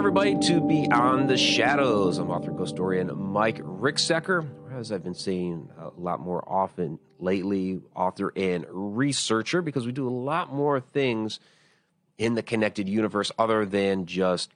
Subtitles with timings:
[0.00, 2.16] Everybody, to Beyond the Shadows.
[2.16, 4.48] I'm author ghost historian Mike Ricksecker.
[4.72, 10.08] As I've been saying a lot more often lately, author and researcher, because we do
[10.08, 11.38] a lot more things
[12.16, 14.52] in the connected universe other than just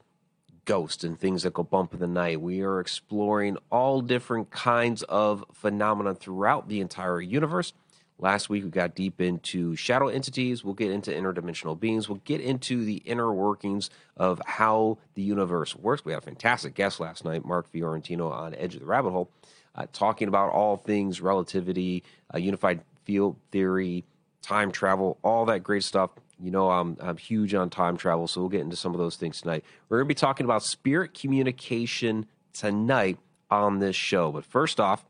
[0.65, 2.41] ghosts and things that go bump in the night.
[2.41, 7.75] We are exploring all different kinds of phenomena throughout the entire universe.
[8.19, 10.63] Last week, we got deep into shadow entities.
[10.63, 12.09] We'll get into interdimensional beings.
[12.09, 16.05] We'll get into the inner workings of how the universe works.
[16.05, 19.31] We had a fantastic guest last night, Mark Fiorentino on Edge of the Rabbit Hole,
[19.75, 24.05] uh, talking about all things relativity, uh, unified field theory,
[24.43, 26.11] time travel, all that great stuff.
[26.41, 29.17] You know, I'm, I'm huge on time travel, so we'll get into some of those
[29.17, 29.65] things tonight.
[29.89, 33.19] We're going to be talking about spirit communication tonight
[33.51, 34.31] on this show.
[34.31, 35.05] But first off,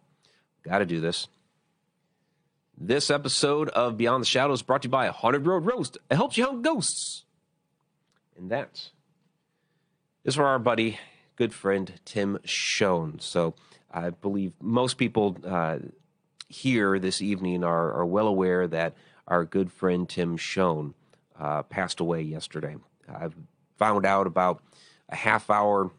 [0.63, 1.29] got to do this.
[2.77, 5.97] This episode of Beyond the Shadows brought to you by Haunted Road Roast.
[6.11, 7.25] It helps you hunt ghosts.
[8.37, 8.91] And that
[10.25, 10.99] is for our buddy,
[11.37, 13.21] good friend, Tim Schoen.
[13.21, 13.55] So
[13.93, 15.79] I believe most people uh,
[16.49, 18.95] here this evening are, are well aware that
[19.29, 20.95] our good friend Tim Schoen
[21.39, 22.75] uh, passed away yesterday.
[23.09, 23.29] I
[23.79, 24.65] found out about
[25.09, 25.93] a half hour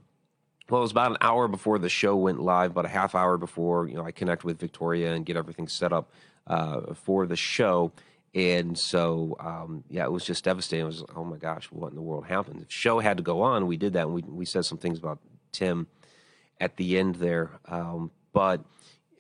[0.68, 3.38] well, it was about an hour before the show went live, about a half hour
[3.38, 6.10] before you know I connect with Victoria and get everything set up
[6.48, 7.92] uh, for the show.
[8.34, 10.84] And so, um, yeah, it was just devastating.
[10.84, 12.60] It was, oh my gosh, what in the world happened?
[12.60, 13.66] The show had to go on.
[13.66, 15.20] We did that, and we we said some things about
[15.54, 15.88] Tim
[16.60, 17.52] at the end there.
[17.66, 18.62] Um, but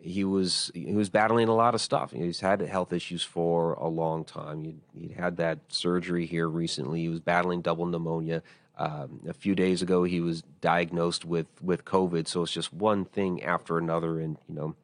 [0.05, 2.11] he was he was battling a lot of stuff.
[2.11, 4.63] He's had health issues for a long time.
[4.63, 7.01] He he had that surgery here recently.
[7.01, 8.43] He was battling double pneumonia.
[8.77, 12.27] Um, a few days ago, he was diagnosed with with COVID.
[12.27, 14.75] So it's just one thing after another, and you know,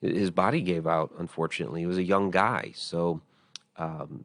[0.00, 1.12] his body gave out.
[1.18, 3.20] Unfortunately, he was a young guy, so
[3.76, 4.24] um,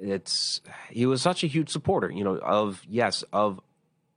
[0.00, 0.60] it's
[0.90, 2.10] he was such a huge supporter.
[2.10, 3.60] You know, of yes, of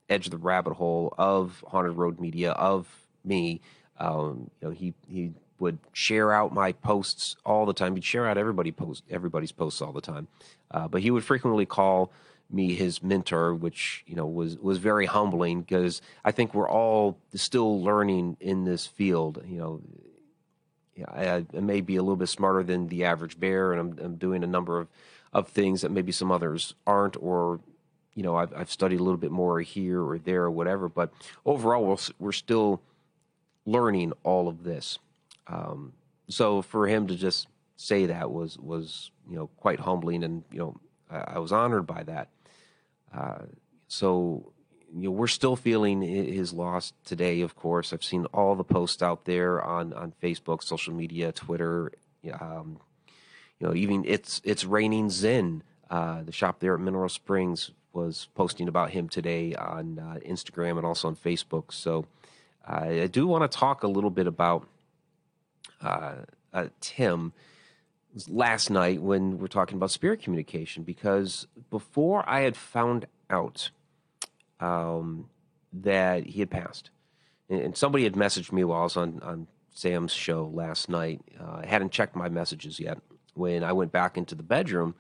[0.09, 2.87] Edge of the Rabbit Hole, of Haunted Road Media, of
[3.23, 3.61] me.
[3.97, 7.95] Um, you know, he he would share out my posts all the time.
[7.95, 10.27] He'd share out everybody post everybody's posts all the time,
[10.71, 12.11] uh, but he would frequently call
[12.51, 17.17] me his mentor, which you know was was very humbling because I think we're all
[17.33, 19.41] still learning in this field.
[19.45, 19.81] You know,
[21.07, 24.15] I, I, may be a little bit smarter than the average bear, and I'm, I'm,
[24.15, 24.87] doing a number of,
[25.31, 27.59] of things that maybe some others aren't, or
[28.15, 30.87] you know, I've, I've studied a little bit more here or there or whatever.
[30.87, 31.11] But
[31.45, 32.81] overall, we're, we're still
[33.65, 34.99] learning all of this.
[35.47, 35.93] Um,
[36.29, 40.59] so for him to just say that was was you know quite humbling, and you
[40.59, 40.79] know
[41.09, 42.29] I, I was honored by that.
[43.15, 43.43] Uh,
[43.87, 44.52] so
[44.95, 47.41] you know, we're still feeling his loss today.
[47.41, 51.91] Of course, I've seen all the posts out there on on Facebook, social media, Twitter.
[52.39, 52.79] Um,
[53.59, 55.63] you know, even it's it's raining Zen.
[55.89, 60.77] Uh, the shop there at Mineral Springs was posting about him today on uh, Instagram
[60.77, 61.71] and also on Facebook.
[61.71, 62.05] So
[62.67, 64.67] uh, I do want to talk a little bit about
[65.81, 66.15] uh,
[66.53, 67.33] uh, Tim
[68.27, 73.71] last night when we're talking about spirit communication because before I had found out
[74.63, 75.29] um,
[75.73, 76.89] that he had passed.
[77.49, 81.21] And, and, somebody had messaged me while I was on, on Sam's show last night.
[81.39, 82.99] Uh, I hadn't checked my messages yet.
[83.33, 84.95] When I went back into the bedroom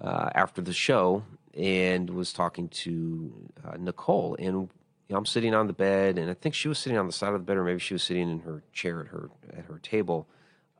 [0.00, 5.54] uh, after the show and was talking to uh, Nicole, and you know, I'm sitting
[5.54, 7.56] on the bed, and I think she was sitting on the side of the bed,
[7.56, 10.26] or maybe she was sitting in her chair at her at her table,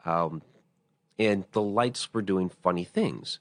[0.05, 0.43] um,
[1.19, 3.39] and the lights were doing funny things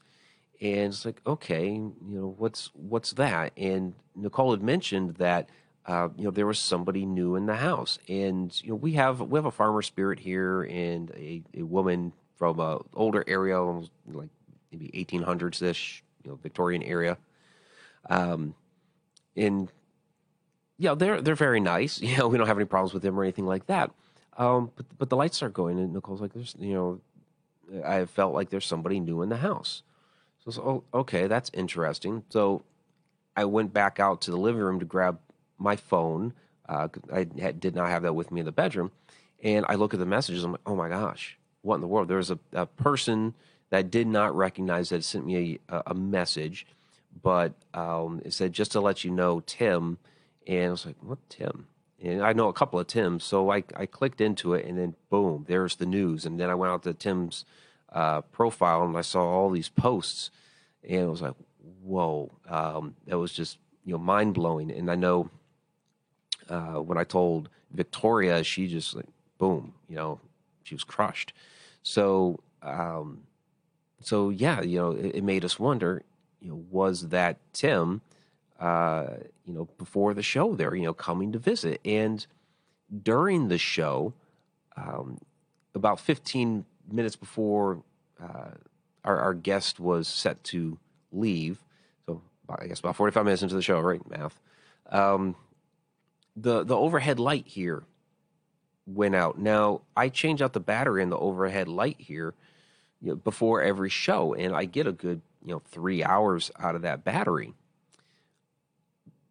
[0.61, 3.51] and it's like okay you know what's what's that?
[3.57, 5.49] And nicole had mentioned that
[5.85, 9.21] uh, you know there was somebody new in the house and you know we have
[9.21, 14.29] we have a farmer spirit here and a, a woman from a older area like
[14.71, 17.17] maybe 1800s ish you know victorian area.
[18.09, 18.55] Um
[19.35, 19.71] and
[20.77, 22.01] yeah they're they're very nice.
[22.01, 23.91] You know we don't have any problems with them or anything like that.
[24.37, 27.01] Um but but the lights start going and nicole's like there's you know
[27.83, 29.81] i felt like there's somebody new in the house
[30.45, 32.23] so, so oh, okay, that's interesting.
[32.29, 32.63] So
[33.35, 35.19] I went back out to the living room to grab
[35.57, 36.33] my phone.
[36.67, 38.91] Uh, I had, did not have that with me in the bedroom.
[39.43, 40.43] And I look at the messages.
[40.43, 42.07] I'm like, oh my gosh, what in the world?
[42.07, 43.33] There's a, a person
[43.69, 46.65] that did not recognize that sent me a, a message,
[47.21, 49.97] but um, it said, just to let you know, Tim.
[50.47, 51.67] And I was like, what, Tim?
[52.01, 53.23] And I know a couple of Tims.
[53.23, 56.25] So I, I clicked into it, and then boom, there's the news.
[56.25, 57.45] And then I went out to Tim's
[57.95, 60.29] uh, profile and I saw all these posts,
[60.83, 61.33] and it was like,
[61.81, 64.69] whoa, um, it was just you know mind blowing.
[64.69, 65.31] And I know
[66.47, 69.07] uh, when I told Victoria, she just like
[69.39, 70.19] boom, you know,
[70.63, 71.33] she was crushed.
[71.81, 73.23] So um,
[74.01, 76.03] so yeah, you know, it, it, made us wonder,
[76.39, 78.01] you know, was that Tim?
[78.59, 79.07] uh,
[79.45, 80.55] you know, before the show.
[80.55, 82.25] There, you know, coming to visit, and
[83.03, 84.13] during the show,
[84.77, 85.19] um,
[85.73, 87.83] about 15 minutes before
[88.21, 88.51] uh,
[89.03, 90.77] our, our guest was set to
[91.11, 91.59] leave,
[92.05, 94.01] so I guess about 45 minutes into the show, right?
[94.09, 94.39] Math.
[94.89, 95.35] Um,
[96.35, 97.83] the the overhead light here
[98.85, 99.39] went out.
[99.39, 102.33] Now I change out the battery in the overhead light here
[103.01, 106.75] you know, before every show, and I get a good you know three hours out
[106.75, 107.53] of that battery.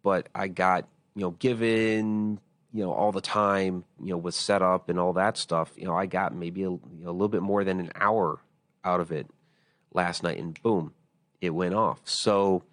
[0.02, 2.40] But I got you know given
[2.74, 5.72] you know all the time you know with setup and all that stuff.
[5.76, 8.40] You know I got maybe a, you know, a little bit more than an hour
[8.84, 9.26] out of it
[9.92, 10.92] last night, and boom,
[11.40, 12.00] it went off.
[12.04, 12.64] So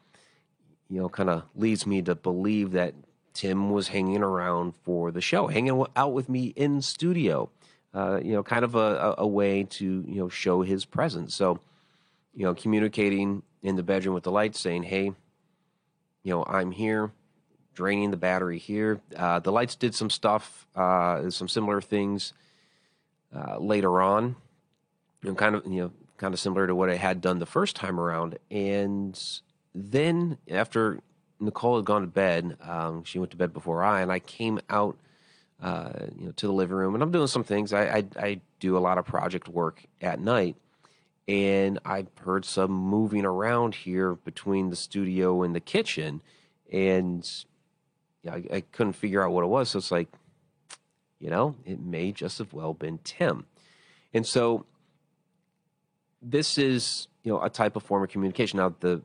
[0.90, 2.94] you know, kind of leads me to believe that
[3.34, 7.50] Tim was hanging around for the show, hanging out with me in studio.
[7.94, 11.36] Uh, you know, kind of a, a, way to you know show his presence.
[11.36, 11.60] So,
[12.34, 15.06] you know, communicating in the bedroom with the lights, saying, "Hey,
[16.24, 17.12] you know, I'm here."
[17.74, 19.00] Draining the battery here.
[19.16, 22.34] Uh, the lights did some stuff, uh, some similar things
[23.36, 24.36] uh, later on,
[25.38, 28.00] kind of you know, kind of similar to what I had done the first time
[28.00, 28.38] around.
[28.50, 29.20] And
[29.74, 31.00] then after
[31.40, 34.60] Nicole had gone to bed, um, she went to bed before I, and I came
[34.70, 34.98] out,
[35.62, 37.74] uh, you know, to the living room, and I'm doing some things.
[37.74, 40.58] I, I, I do a lot of project work at night,
[41.28, 46.22] and I've heard some moving around here between the studio and the kitchen,
[46.72, 47.28] and
[48.24, 49.70] yeah, I, I couldn't figure out what it was.
[49.70, 50.08] So it's like,
[51.20, 53.46] you know, it may just have well been Tim,
[54.14, 54.66] and so
[56.22, 58.58] this is you know a type of form of communication.
[58.58, 59.02] Now the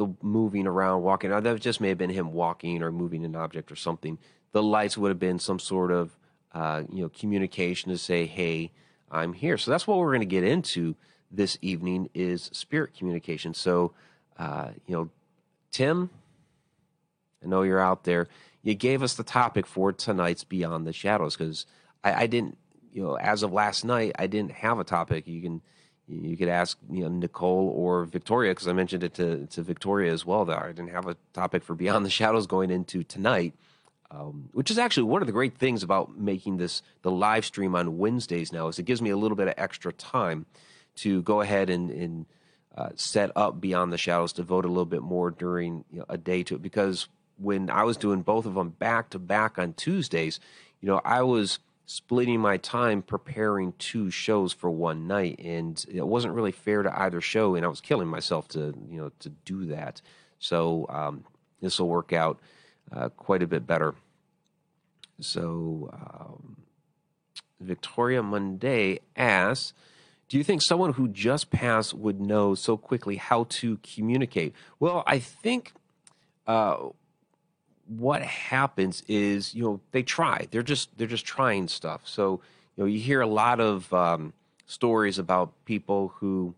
[0.00, 1.28] the moving around, walking.
[1.28, 4.18] Now, that just may have been him walking or moving an object or something.
[4.52, 6.16] The lights would have been some sort of
[6.52, 8.72] uh, you know communication to say, "Hey,
[9.10, 10.96] I'm here." So that's what we're going to get into
[11.30, 13.52] this evening is spirit communication.
[13.52, 13.92] So,
[14.38, 15.10] uh, you know,
[15.70, 16.08] Tim,
[17.44, 18.26] I know you're out there.
[18.62, 21.66] You gave us the topic for tonight's Beyond the Shadows because
[22.04, 22.58] I, I didn't,
[22.92, 25.26] you know, as of last night, I didn't have a topic.
[25.26, 25.62] You can
[26.06, 30.12] you could ask you know Nicole or Victoria because I mentioned it to to Victoria
[30.12, 30.44] as well.
[30.44, 33.54] That I didn't have a topic for Beyond the Shadows going into tonight,
[34.10, 37.74] um, which is actually one of the great things about making this the live stream
[37.74, 40.46] on Wednesdays now is it gives me a little bit of extra time
[40.96, 42.26] to go ahead and, and
[42.76, 46.18] uh, set up Beyond the Shadows, devote a little bit more during you know, a
[46.18, 47.08] day to it because
[47.40, 50.40] when I was doing both of them back to back on Tuesdays,
[50.80, 51.58] you know I was
[51.90, 57.00] splitting my time preparing two shows for one night and it wasn't really fair to
[57.00, 60.00] either show and i was killing myself to you know to do that.
[60.38, 61.24] So um,
[61.60, 62.38] this will work out
[62.92, 63.96] uh, quite a bit better.
[65.20, 66.58] So um,
[67.60, 69.72] victoria monday asks
[70.28, 74.54] do you think someone who just passed would know so quickly how to communicate?
[74.78, 75.72] Well i think
[76.46, 76.90] uh,
[77.90, 80.46] what happens is you know they try.
[80.50, 82.02] They're just they're just trying stuff.
[82.04, 82.40] So
[82.76, 84.32] you know you hear a lot of um,
[84.66, 86.54] stories about people who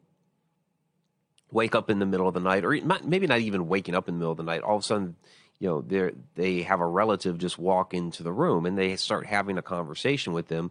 [1.50, 4.14] wake up in the middle of the night or maybe not even waking up in
[4.14, 4.62] the middle of the night.
[4.62, 5.16] All of a sudden
[5.58, 9.24] you know they they have a relative just walk into the room and they start
[9.24, 10.70] having a conversation with them.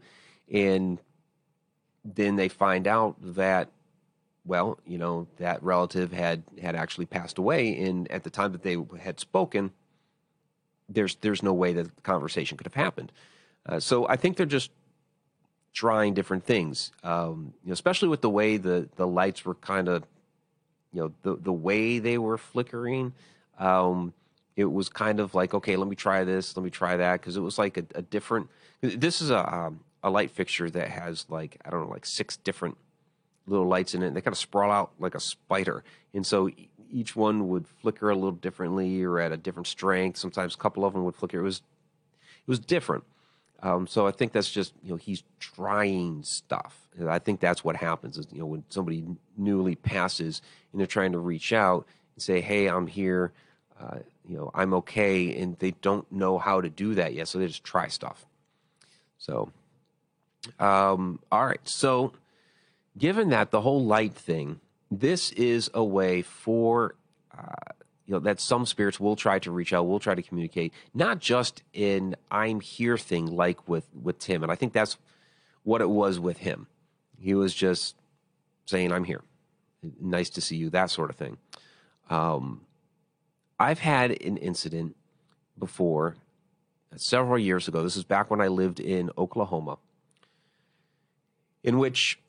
[0.51, 0.99] And
[2.05, 3.69] then they find out that
[4.45, 7.79] well you know that relative had had actually passed away.
[7.79, 9.71] And at the time that they had spoken
[10.93, 13.11] there's there's no way that the conversation could have happened.
[13.65, 14.71] Uh, so I think they're just
[15.73, 19.87] trying different things, um, you know, especially with the way the the lights were kind
[19.87, 20.03] of,
[20.91, 23.13] you know, the the way they were flickering.
[23.57, 24.13] Um,
[24.55, 27.37] it was kind of like, okay, let me try this, let me try that, because
[27.37, 28.49] it was like a, a, different.
[28.81, 32.37] This is a um, a light fixture that has like I don't know, like six
[32.37, 32.77] different
[33.47, 34.07] little lights in it.
[34.07, 35.83] And they kind of sprawl out like a spider,
[36.13, 36.49] and so
[36.91, 40.17] each one would flicker a little differently or at a different strength.
[40.17, 41.39] Sometimes a couple of them would flicker.
[41.39, 41.61] It was
[42.21, 43.03] it was different.
[43.63, 46.77] Um, so I think that's just you know he's trying stuff.
[46.97, 49.05] And I think that's what happens is you know when somebody
[49.37, 53.31] newly passes and they're trying to reach out and say, "Hey, I'm here.
[53.79, 57.39] Uh, you know, I'm okay," and they don't know how to do that yet, so
[57.39, 58.25] they just try stuff.
[59.17, 59.51] So,
[60.59, 61.61] um, all right.
[61.63, 62.13] So,
[62.97, 64.59] given that the whole light thing
[64.91, 66.95] this is a way for
[67.35, 67.71] uh,
[68.05, 71.19] you know that some spirits will try to reach out, will try to communicate, not
[71.19, 74.97] just in "I'm here" thing like with with Tim, and I think that's
[75.63, 76.67] what it was with him.
[77.17, 77.95] He was just
[78.65, 79.21] saying, "I'm here,
[80.01, 81.37] nice to see you," that sort of thing.
[82.09, 82.61] Um,
[83.57, 84.97] I've had an incident
[85.57, 86.17] before
[86.97, 87.81] several years ago.
[87.81, 89.77] This is back when I lived in Oklahoma,
[91.63, 92.19] in which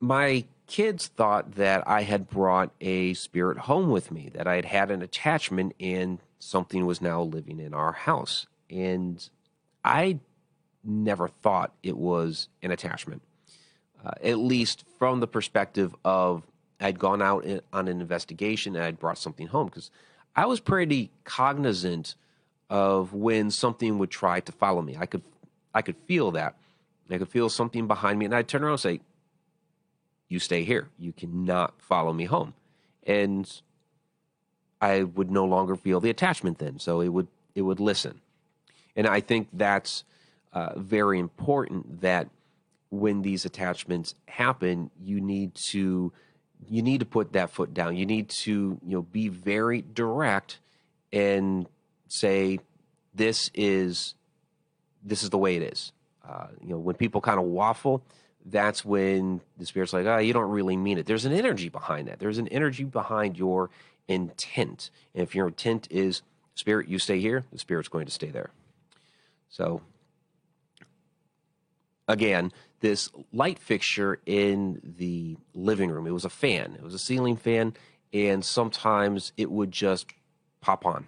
[0.00, 4.64] my kids thought that I had brought a spirit home with me, that I had
[4.64, 8.46] had an attachment and something was now living in our house.
[8.70, 9.28] And
[9.84, 10.20] I
[10.82, 13.22] never thought it was an attachment,
[14.04, 16.44] uh, at least from the perspective of
[16.80, 19.90] I'd gone out in, on an investigation and I'd brought something home because
[20.34, 22.14] I was pretty cognizant
[22.70, 24.96] of when something would try to follow me.
[24.98, 25.22] I could
[25.74, 26.56] I could feel that.
[27.10, 29.00] I could feel something behind me, and I'd turn around and say,
[30.30, 30.88] "You stay here.
[30.98, 32.54] You cannot follow me home."
[33.06, 33.60] And
[34.80, 38.22] I would no longer feel the attachment then, so it would it would listen.
[38.96, 40.04] And I think that's
[40.52, 42.28] uh, very important that
[42.90, 46.12] when these attachments happen, you need to
[46.68, 47.96] you need to put that foot down.
[47.96, 50.58] You need to you know be very direct
[51.12, 51.66] and
[52.08, 52.58] say
[53.14, 54.14] this is
[55.02, 55.92] this is the way it is.
[56.26, 58.02] Uh, you know when people kind of waffle,
[58.50, 61.06] that's when the spirit's like, oh, you don't really mean it.
[61.06, 62.18] There's an energy behind that.
[62.18, 63.70] There's an energy behind your
[64.08, 64.90] intent.
[65.14, 66.22] And if your intent is
[66.54, 68.50] spirit, you stay here, the spirit's going to stay there.
[69.48, 69.82] So
[72.08, 76.06] again, this light fixture in the living room.
[76.06, 76.74] It was a fan.
[76.74, 77.74] It was a ceiling fan,
[78.12, 80.06] and sometimes it would just
[80.60, 81.06] pop on.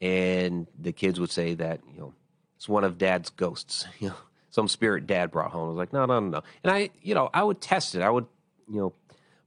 [0.00, 2.14] And the kids would say that, you know,
[2.56, 3.86] it's one of dad's ghosts.
[3.98, 4.14] You know,
[4.50, 5.66] some spirit dad brought home.
[5.66, 6.42] I was like, no, no, no, no.
[6.62, 8.02] And I, you know, I would test it.
[8.02, 8.26] I would,
[8.70, 8.92] you know,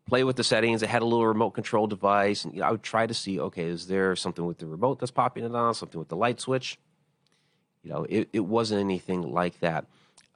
[0.08, 0.84] play with the settings.
[0.84, 3.40] It had a little remote control device, and you know, I would try to see,
[3.40, 6.40] okay, is there something with the remote that's popping it on, something with the light
[6.40, 6.78] switch?
[7.84, 9.86] You know, it, it wasn't anything like that.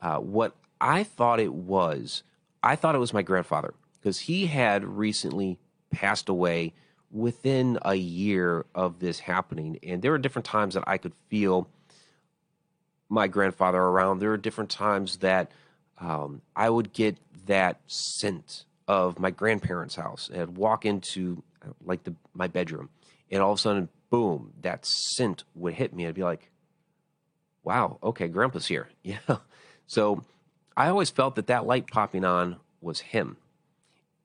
[0.01, 2.24] Uh, what I thought it was,
[2.63, 5.60] I thought it was my grandfather because he had recently
[5.91, 6.74] passed away
[7.12, 9.79] within a year of this happening.
[9.84, 11.69] And there were different times that I could feel
[13.09, 14.19] my grandfather around.
[14.19, 15.51] There were different times that
[15.97, 22.03] um, I would get that scent of my grandparents' house and walk into uh, like
[22.03, 22.89] the my bedroom,
[23.31, 26.07] and all of a sudden, boom, that scent would hit me.
[26.07, 26.50] I'd be like,
[27.63, 29.38] "Wow, okay, Grandpa's here." Yeah.
[29.88, 30.24] So
[30.75, 33.38] I always felt that that light popping on was him,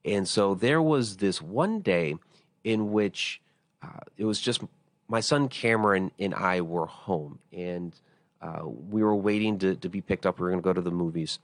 [0.04, 2.16] and so there was this one day
[2.64, 3.40] in which
[3.82, 4.62] uh, it was just
[5.08, 7.94] my son Cameron and I were home, and
[8.42, 10.38] uh, we were waiting to, to be picked up.
[10.38, 11.38] We were going to go to the movies,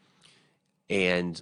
[0.89, 1.41] and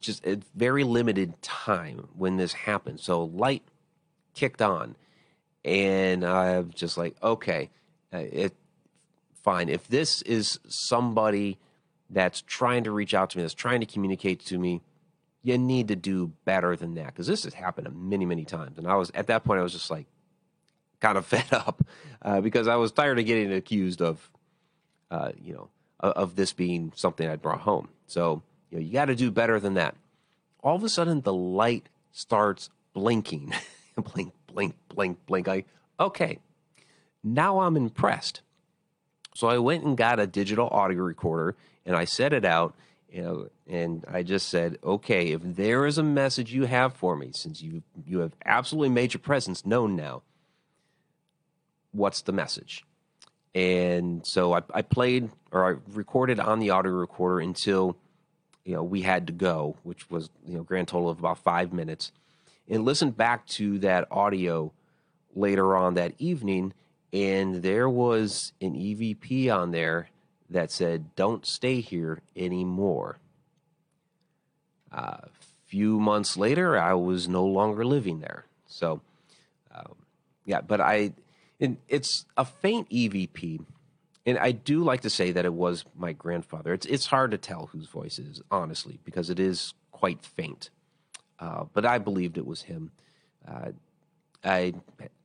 [0.00, 3.00] just a very limited time when this happened.
[3.00, 3.62] So light
[4.34, 4.96] kicked on,
[5.64, 7.70] and I'm just like, okay,
[8.12, 8.54] uh, it
[9.42, 9.68] fine.
[9.68, 11.58] If this is somebody
[12.10, 14.82] that's trying to reach out to me, that's trying to communicate to me,
[15.42, 18.78] you need to do better than that because this has happened many, many times.
[18.78, 20.06] And I was at that point, I was just like
[21.00, 21.82] kind of fed up
[22.22, 24.30] uh, because I was tired of getting accused of,
[25.10, 25.68] uh, you know,
[26.00, 27.88] of this being something I'd brought home.
[28.06, 29.96] So you know, you got to do better than that.
[30.62, 33.52] All of a sudden, the light starts blinking,
[33.96, 35.48] blink, blink, blink, blink.
[35.48, 35.64] I
[35.98, 36.38] okay,
[37.22, 38.42] now I'm impressed.
[39.34, 42.74] So I went and got a digital audio recorder and I set it out.
[43.10, 47.16] You know, and I just said, okay, if there is a message you have for
[47.16, 50.22] me, since you you have absolutely made your presence known now,
[51.92, 52.84] what's the message?
[53.54, 57.96] And so I, I played or I recorded on the audio recorder until
[58.64, 61.72] you know we had to go, which was you know grand total of about five
[61.72, 62.12] minutes,
[62.68, 64.72] and listened back to that audio
[65.34, 66.74] later on that evening,
[67.12, 70.10] and there was an EVP on there
[70.50, 73.18] that said, "Don't stay here anymore."
[74.92, 75.20] A uh,
[75.66, 79.00] few months later, I was no longer living there, so
[79.74, 79.94] um,
[80.44, 80.60] yeah.
[80.60, 81.12] But I,
[81.58, 83.60] it, it's a faint EVP
[84.28, 86.74] and I do like to say that it was my grandfather.
[86.74, 90.68] It's it's hard to tell whose voice it is, honestly, because it is quite faint.
[91.38, 92.90] Uh, but I believed it was him.
[93.50, 93.70] Uh,
[94.44, 94.74] I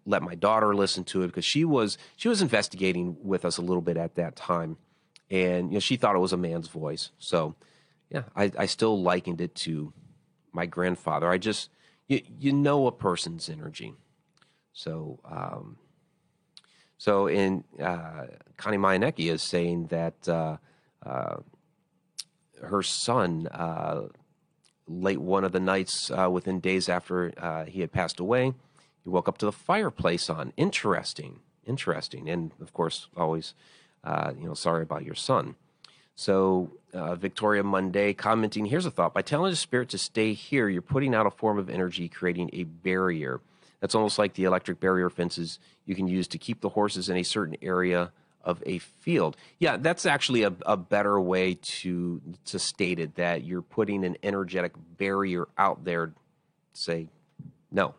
[0.06, 3.62] let my daughter listen to it because she was she was investigating with us a
[3.62, 4.78] little bit at that time,
[5.30, 7.12] and you know she thought it was a man's voice.
[7.18, 7.56] So
[8.10, 9.92] yeah, I, I still likened it to
[10.54, 11.30] my grandfather.
[11.30, 11.70] I just
[12.08, 13.96] you you know a person's energy.
[14.72, 15.76] So um,
[17.04, 20.56] so in uh, Connie Mayanecki is saying that uh,
[21.06, 21.36] uh,
[22.62, 24.04] her son, uh,
[24.88, 28.54] late one of the nights uh, within days after uh, he had passed away,
[29.04, 30.54] he woke up to the fireplace on.
[30.56, 33.54] Interesting, interesting, and of course, always,
[34.08, 35.56] you know, sorry about your son.
[36.16, 40.82] So Victoria Monday commenting, here's a thought: by telling the spirit to stay here, you're
[40.82, 43.42] putting out a form of energy, creating a barrier.
[43.84, 47.18] That's almost like the electric barrier fences you can use to keep the horses in
[47.18, 49.36] a certain area of a field.
[49.60, 53.16] Yeah, that's actually a, a better way to to state it.
[53.16, 56.14] That you're putting an energetic barrier out there.
[56.72, 57.10] Say,
[57.74, 57.94] no,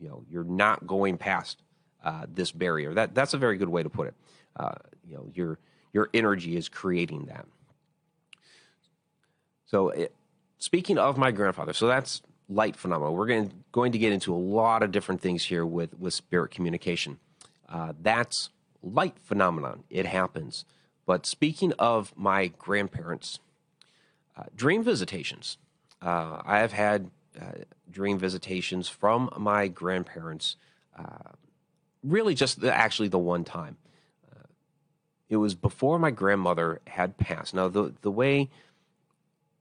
[0.00, 1.60] you know, you're not going past
[2.04, 2.94] uh, this barrier.
[2.94, 4.14] That that's a very good way to put it.
[4.54, 4.74] Uh,
[5.04, 5.58] you know, your
[5.92, 7.46] your energy is creating that.
[9.66, 10.14] So, it,
[10.58, 12.22] speaking of my grandfather, so that's
[12.54, 13.10] light phenomena.
[13.10, 16.14] We're going to, going to get into a lot of different things here with with
[16.14, 17.18] spirit communication.
[17.68, 18.50] Uh, that's
[18.82, 19.84] light phenomenon.
[19.90, 20.64] It happens.
[21.06, 23.40] But speaking of my grandparents,
[24.36, 25.58] uh, dream visitations.
[26.00, 30.56] Uh, I have had uh, dream visitations from my grandparents.
[30.96, 31.32] Uh,
[32.02, 33.76] really, just the, actually the one time.
[34.30, 34.46] Uh,
[35.28, 37.54] it was before my grandmother had passed.
[37.54, 38.50] Now, the the way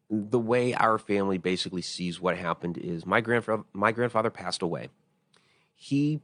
[0.09, 4.89] the way our family basically sees what happened is my grandfather my grandfather passed away.
[5.75, 6.21] He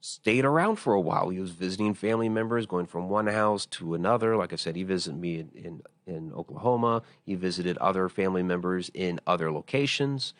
[0.00, 1.28] stayed around for a while.
[1.28, 4.36] He was visiting family members, going from one house to another.
[4.36, 7.02] Like I said, he visited me in, in, in Oklahoma.
[7.24, 10.34] He visited other family members in other locations.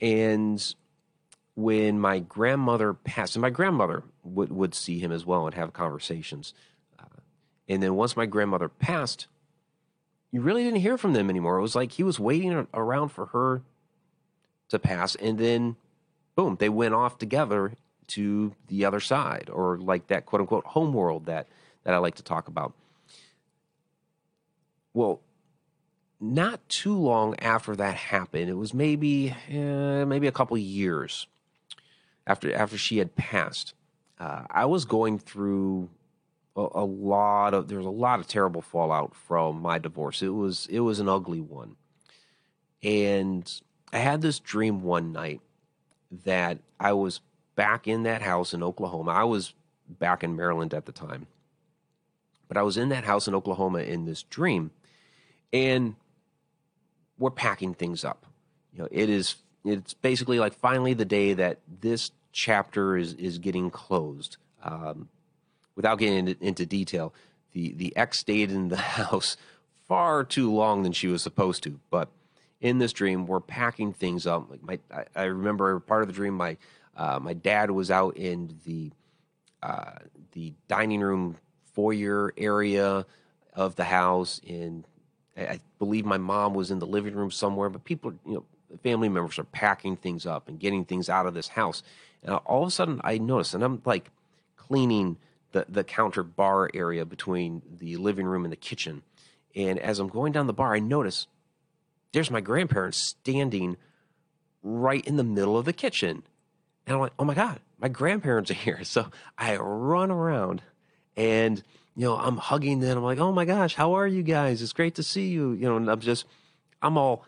[0.00, 0.74] And
[1.54, 5.72] when my grandmother passed, and my grandmother would, would see him as well and have
[5.72, 6.52] conversations.
[6.98, 7.20] Uh,
[7.68, 9.26] and then once my grandmother passed,
[10.32, 11.58] you really didn't hear from them anymore.
[11.58, 13.62] It was like he was waiting around for her
[14.68, 15.76] to pass, and then
[16.34, 17.72] boom, they went off together
[18.08, 21.46] to the other side, or like that quote unquote home world that
[21.84, 22.74] that I like to talk about.
[24.92, 25.20] Well,
[26.20, 31.26] not too long after that happened, it was maybe uh, maybe a couple years
[32.26, 33.74] after after she had passed.
[34.18, 35.90] Uh, I was going through
[36.56, 40.22] a, a lot of there was a lot of terrible fallout from my divorce.
[40.22, 41.76] It was it was an ugly one,
[42.82, 43.60] and
[43.92, 45.40] I had this dream one night
[46.24, 47.20] that I was
[47.54, 49.12] back in that house in Oklahoma.
[49.12, 49.54] I was
[49.88, 51.26] back in Maryland at the time,
[52.48, 54.70] but I was in that house in Oklahoma in this dream,
[55.52, 55.94] and
[57.18, 58.26] we're packing things up.
[58.72, 63.38] You know, it is it's basically like finally the day that this chapter is is
[63.38, 64.38] getting closed.
[64.62, 65.08] Um,
[65.76, 67.14] without getting into, into detail,
[67.52, 69.36] the the ex stayed in the house
[69.86, 71.78] far too long than she was supposed to.
[71.90, 72.08] But
[72.60, 74.50] in this dream, we're packing things up.
[74.50, 76.34] Like my, I, I remember part of the dream.
[76.34, 76.56] My
[76.96, 78.90] uh, my dad was out in the
[79.62, 79.98] uh,
[80.32, 81.36] the dining room
[81.74, 83.06] foyer area
[83.52, 84.84] of the house, and
[85.36, 87.68] I believe my mom was in the living room somewhere.
[87.68, 88.44] But people, you know,
[88.82, 91.82] family members are packing things up and getting things out of this house.
[92.22, 94.10] And all of a sudden, I notice, and I'm like
[94.56, 95.18] cleaning
[95.56, 99.02] the, the counter bar area between the living room and the kitchen.
[99.54, 101.28] And as I'm going down the bar, I notice
[102.12, 103.78] there's my grandparents standing
[104.62, 106.24] right in the middle of the kitchen.
[106.86, 108.80] And I'm like, oh my God, my grandparents are here.
[108.84, 109.06] So
[109.38, 110.60] I run around
[111.16, 111.62] and,
[111.94, 112.98] you know, I'm hugging them.
[112.98, 114.60] I'm like, oh my gosh, how are you guys?
[114.60, 115.52] It's great to see you.
[115.52, 116.26] You know, and I'm just,
[116.82, 117.24] I'm all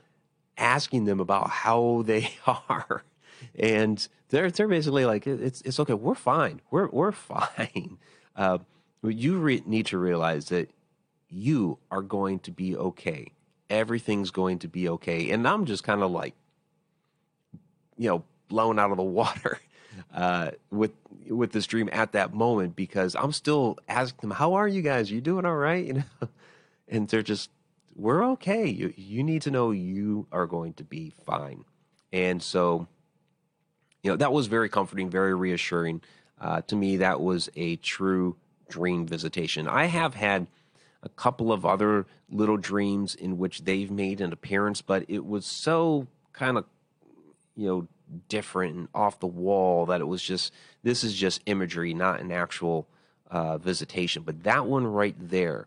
[0.59, 3.05] asking them about how they are.
[3.59, 5.95] And they're, they're basically like, it's, it's okay.
[5.95, 6.61] We're fine.
[6.71, 7.97] We're, we're fine.
[8.39, 8.59] Uh,
[9.03, 10.71] you re- need to realize that
[11.29, 13.33] you are going to be okay.
[13.69, 15.31] Everything's going to be okay.
[15.31, 16.35] And I'm just kind of like,
[17.99, 19.61] you know, blown out of the water
[20.15, 20.93] uh, with
[21.29, 25.11] with this dream at that moment because I'm still asking them, "How are you guys?
[25.11, 26.29] Are you doing all right?" You know,
[26.89, 27.51] and they're just,
[27.95, 28.67] "We're okay.
[28.67, 31.65] You you need to know you are going to be fine."
[32.13, 32.87] And so,
[34.03, 36.01] you know, that was very comforting, very reassuring.
[36.41, 38.37] Uh, to me, that was a true
[38.69, 39.67] dream visitation.
[39.67, 40.47] I have had
[41.03, 45.47] a couple of other little dreams in which they've made an appearance, but it was
[45.47, 46.65] so kind of,
[47.57, 47.89] you know,
[48.29, 52.33] different and off the wall that it was just, this is just imagery, not an
[52.33, 52.87] actual
[53.31, 54.23] uh, visitation.
[54.23, 55.67] But that one right there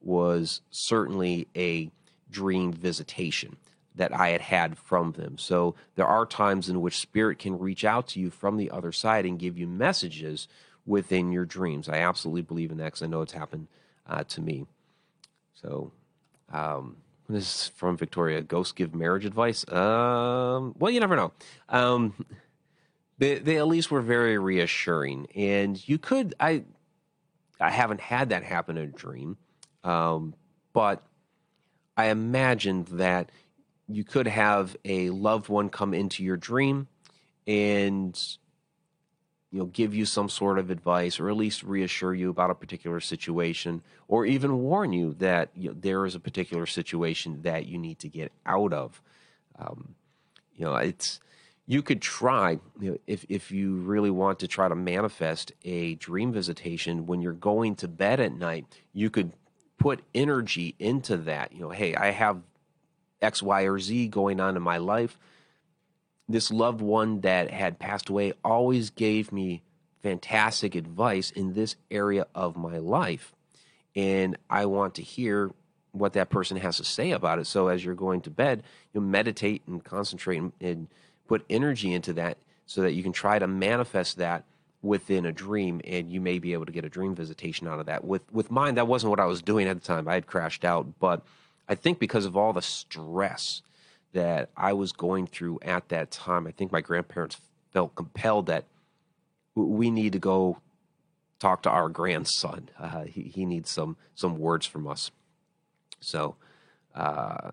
[0.00, 1.90] was certainly a
[2.30, 3.56] dream visitation
[3.94, 5.36] that I had had from them.
[5.38, 8.92] So there are times in which spirit can reach out to you from the other
[8.92, 10.48] side and give you messages
[10.86, 11.88] within your dreams.
[11.88, 13.68] I absolutely believe in that because I know it's happened
[14.06, 14.66] uh, to me.
[15.54, 15.92] So
[16.52, 16.96] um,
[17.28, 18.42] this is from Victoria.
[18.42, 19.66] Ghosts give marriage advice.
[19.70, 21.32] Um, well, you never know.
[21.68, 22.14] Um,
[23.18, 26.34] they, they at least were very reassuring, and you could.
[26.40, 26.64] I
[27.60, 29.36] I haven't had that happen in a dream,
[29.84, 30.34] um,
[30.72, 31.04] but
[31.96, 33.30] I imagined that
[33.88, 36.88] you could have a loved one come into your dream
[37.46, 38.36] and
[39.50, 42.54] you know give you some sort of advice or at least reassure you about a
[42.54, 47.66] particular situation or even warn you that you know, there is a particular situation that
[47.66, 49.02] you need to get out of.
[49.58, 49.94] Um,
[50.54, 51.20] you know it's
[51.66, 55.94] you could try you know, if if you really want to try to manifest a
[55.96, 59.32] dream visitation when you're going to bed at night you could
[59.78, 61.52] put energy into that.
[61.52, 62.40] You know hey i have
[63.22, 65.16] x y or z going on in my life
[66.28, 69.62] this loved one that had passed away always gave me
[70.02, 73.34] fantastic advice in this area of my life.
[73.94, 75.50] And i want to hear
[75.92, 77.46] what that person has to say about it.
[77.46, 78.62] So as you're going to bed
[78.94, 80.88] you meditate and concentrate and,
[81.28, 84.44] put energy into that so that you can try to manifest that
[84.82, 85.80] within a dream.
[85.84, 88.04] And you may be able to get a dream visitation out of that.
[88.04, 90.08] With with mine that wasn't what i was doing at the time.
[90.08, 91.22] I had crashed out but
[91.68, 93.62] i think because of all the stress
[94.12, 97.38] that i was going through at that time i think my grandparents
[97.72, 98.64] felt compelled that
[99.54, 100.58] we need to go
[101.38, 105.10] talk to our grandson uh, he, he needs some some words from us
[106.00, 106.36] so
[106.94, 107.50] uh,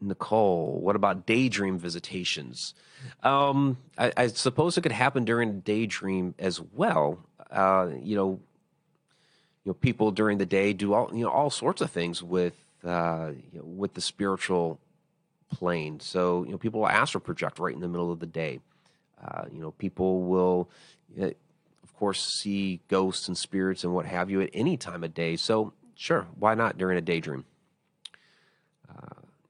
[0.00, 2.74] Nicole, what about daydream visitations?
[3.22, 7.20] Um, I, I, suppose it could happen during daydream as well.
[7.50, 8.40] Uh, you know,
[9.64, 12.64] you know, people during the day do all you know all sorts of things with
[12.84, 14.80] uh, you know, with the spiritual
[15.50, 16.00] plane.
[16.00, 18.60] So you know, people will astral project right in the middle of the day.
[19.22, 20.70] Uh, you know, people will,
[21.20, 25.12] uh, of course, see ghosts and spirits and what have you at any time of
[25.12, 25.36] day.
[25.36, 27.44] So sure, why not during a daydream?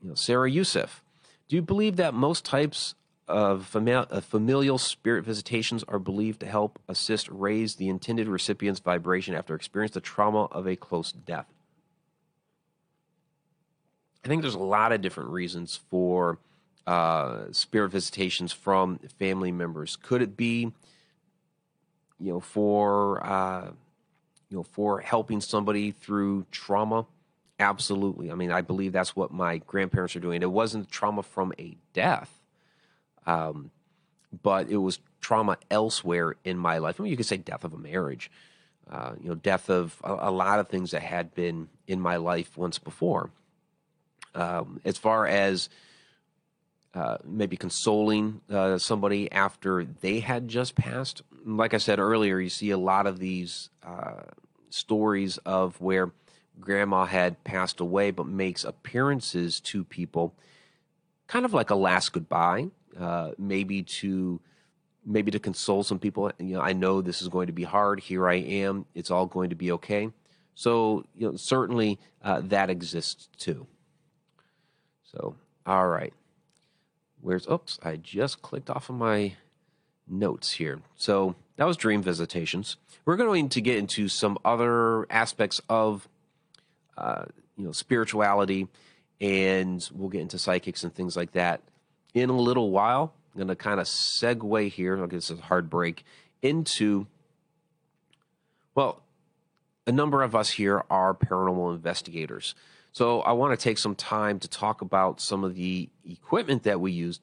[0.02, 1.02] you know, Sarah Youssef,
[1.48, 2.94] do you believe that most types
[3.28, 9.54] of familial spirit visitations are believed to help assist raise the intended recipient's vibration after
[9.54, 11.46] experiencing the trauma of a close death?
[14.24, 16.38] I think there's a lot of different reasons for
[16.86, 19.96] uh, spirit visitations from family members.
[19.96, 20.72] Could it be,
[22.18, 23.70] you know, for uh,
[24.50, 27.06] you know, for helping somebody through trauma?
[27.58, 28.30] Absolutely.
[28.30, 30.42] I mean, I believe that's what my grandparents are doing.
[30.42, 32.30] It wasn't trauma from a death,
[33.26, 33.70] um,
[34.42, 36.98] but it was trauma elsewhere in my life.
[36.98, 38.30] I mean, you could say death of a marriage,
[38.90, 42.16] uh, you know, death of a, a, lot of things that had been in my
[42.16, 43.30] life once before.
[44.34, 45.68] Um, as far as
[46.94, 52.48] uh, maybe consoling uh, somebody after they had just passed, like I said earlier, you
[52.48, 54.22] see a lot of these uh,
[54.70, 56.12] stories of where
[56.60, 60.34] grandma had passed away, but makes appearances to people,
[61.26, 62.66] kind of like a last goodbye,
[62.98, 64.40] uh, maybe to
[65.04, 66.30] maybe to console some people.
[66.38, 68.00] You know, I know this is going to be hard.
[68.00, 68.84] Here I am.
[68.94, 70.10] It's all going to be okay.
[70.54, 73.66] So, you know, certainly uh, that exists too.
[75.12, 75.34] So,
[75.66, 76.12] all right.
[77.20, 79.34] Where's, oops, I just clicked off of my
[80.08, 80.80] notes here.
[80.96, 82.76] So that was dream visitations.
[83.04, 86.08] We're going to get into some other aspects of
[86.96, 87.24] uh,
[87.56, 88.68] you know spirituality,
[89.20, 91.60] and we'll get into psychics and things like that
[92.14, 93.12] in a little while.
[93.32, 94.98] I'm going to kind of segue here.
[94.98, 96.04] I'll get this a hard break
[96.42, 97.06] into
[98.74, 99.02] well,
[99.86, 102.54] a number of us here are paranormal investigators.
[102.92, 106.80] So I want to take some time to talk about some of the equipment that
[106.80, 107.20] we use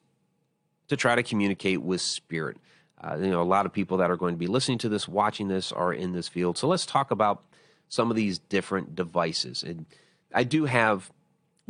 [0.88, 2.58] to try to communicate with spirit.
[3.00, 5.08] Uh, you know, a lot of people that are going to be listening to this,
[5.08, 6.58] watching this, are in this field.
[6.58, 7.44] So let's talk about
[7.90, 9.62] some of these different devices.
[9.62, 9.86] And
[10.34, 11.12] I do have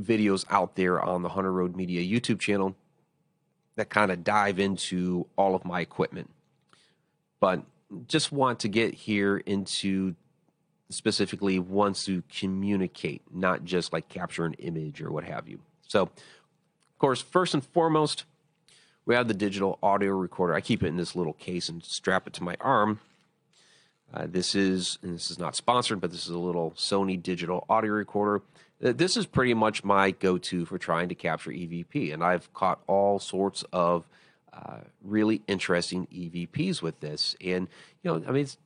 [0.02, 2.76] videos out there on the Haunted Road Media YouTube channel
[3.76, 6.30] that kind of dive into all of my equipment.
[7.40, 7.64] But
[8.08, 10.16] just want to get here into
[10.90, 15.60] specifically wants to communicate, not just like capture an image or what have you.
[15.88, 18.24] So, of course, first and foremost,
[19.06, 20.54] we have the digital audio recorder.
[20.54, 23.00] I keep it in this little case and strap it to my arm
[24.14, 27.66] uh, this is, and this is not sponsored, but this is a little Sony digital
[27.70, 28.44] audio recorder.
[28.84, 32.14] Uh, this is pretty much my go to for trying to capture EVP.
[32.14, 34.06] And I've caught all sorts of
[34.54, 37.36] uh, really interesting EVPs with this.
[37.44, 37.68] And,
[38.02, 38.58] you know, I mean, it's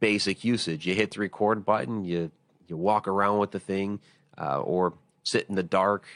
[0.00, 0.86] basic usage.
[0.86, 2.30] You hit the record button, you,
[2.66, 4.00] you walk around with the thing,
[4.38, 6.06] uh, or sit in the dark.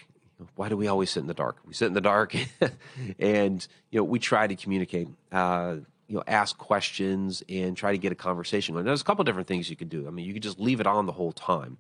[0.55, 1.57] Why do we always sit in the dark?
[1.67, 2.35] We sit in the dark
[3.19, 5.09] and, you know, we try to communicate.
[5.33, 5.77] Uh,
[6.09, 8.85] you know ask questions and try to get a conversation going.
[8.85, 10.07] There's a couple different things you could do.
[10.07, 11.77] I mean, you could just leave it on the whole time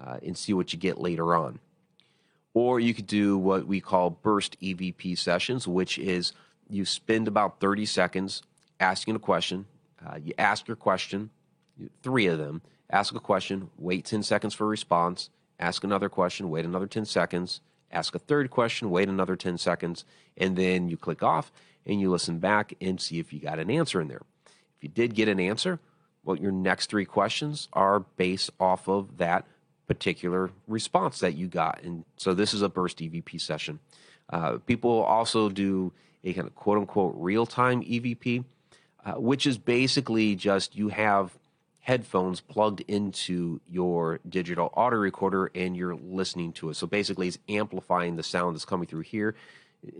[0.00, 1.58] uh, and see what you get later on,
[2.54, 6.32] or you could do what we call burst EVP sessions, which is
[6.70, 8.42] you spend about 30 seconds
[8.80, 9.66] asking a question.
[10.04, 11.30] Uh, you ask your question,
[12.02, 12.62] three of them.
[12.90, 15.30] Ask a question, wait 10 seconds for a response.
[15.58, 17.60] Ask another question, wait another 10 seconds.
[17.90, 20.04] Ask a third question, wait another 10 seconds,
[20.36, 21.50] and then you click off
[21.84, 24.22] and you listen back and see if you got an answer in there.
[24.76, 25.78] If you did get an answer,
[26.24, 29.46] well, your next three questions are based off of that
[29.86, 31.80] particular response that you got.
[31.82, 33.78] And so this is a burst EVP session.
[34.28, 35.92] Uh, people also do
[36.24, 38.44] a kind of quote unquote real time EVP,
[39.06, 41.38] uh, which is basically just you have
[41.78, 46.74] headphones plugged into your digital audio recorder and you're listening to it.
[46.74, 49.36] So basically, it's amplifying the sound that's coming through here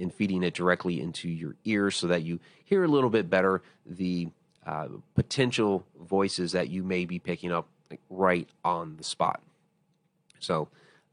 [0.00, 3.62] and feeding it directly into your ears so that you hear a little bit better
[3.86, 4.26] the
[4.66, 7.68] uh, potential voices that you may be picking up
[8.10, 9.40] right on the spot.
[10.40, 10.66] So,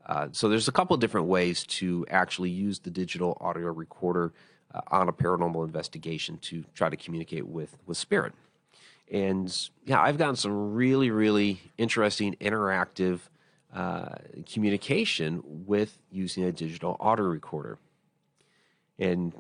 [0.08, 4.34] uh, so there's a couple different ways to actually use the digital audio recorder
[4.74, 8.34] uh, on a paranormal investigation to try to communicate with with spirit.
[9.12, 9.56] And
[9.86, 13.20] yeah, I've gotten some really, really interesting interactive
[13.74, 14.16] uh,
[14.52, 17.78] communication with using a digital audio recorder.
[18.98, 19.34] And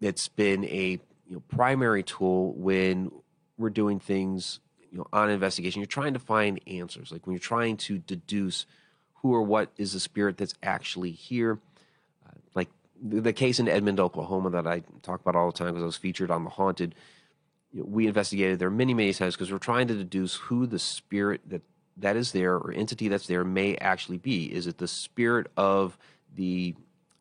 [0.00, 3.10] it's been a you know, primary tool when
[3.56, 5.80] we're doing things you know, on investigation.
[5.80, 8.66] You're trying to find answers, like when you're trying to deduce
[9.14, 11.58] who or what is the spirit that's actually here.
[13.04, 15.96] The, case in Edmond, Oklahoma, that I talk about all the time because I was
[15.96, 16.94] featured on The Haunted
[17.72, 20.78] you know, we investigated there many, many times because we're trying to deduce who the
[20.78, 21.62] spirit that
[21.96, 24.52] that is there or entity that's there may actually be.
[24.52, 25.98] Is it the spirit of
[26.34, 26.74] the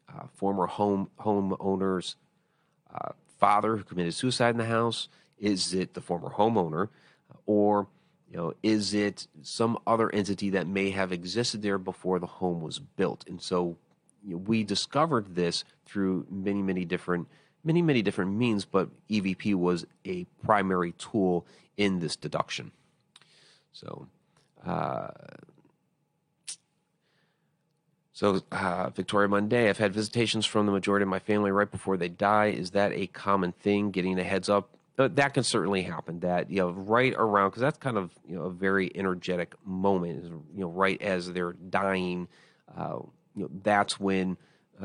[0.10, 2.16] uh, former home homeowner's
[2.94, 5.08] uh, father who committed suicide in the house?
[5.40, 6.90] Is it the former homeowner,
[7.46, 7.88] or
[8.30, 12.62] you know, is it some other entity that may have existed there before the home
[12.62, 13.26] was built?
[13.28, 13.78] And so
[14.28, 17.28] we discovered this through many, many different
[17.64, 21.46] many, many different means, but EVP was a primary tool
[21.78, 22.72] in this deduction.
[23.72, 24.08] So,
[24.66, 25.10] uh,
[28.14, 31.98] so uh, Victoria Monday, I've had visitations from the majority of my family right before
[31.98, 32.48] they die.
[32.48, 33.92] Is that a common thing?
[33.92, 36.20] Getting a heads up uh, that can certainly happen.
[36.20, 40.24] That you know, right around because that's kind of you know a very energetic moment.
[40.54, 42.28] You know, right as they're dying,
[42.78, 43.00] uh,
[43.36, 44.38] you know, that's when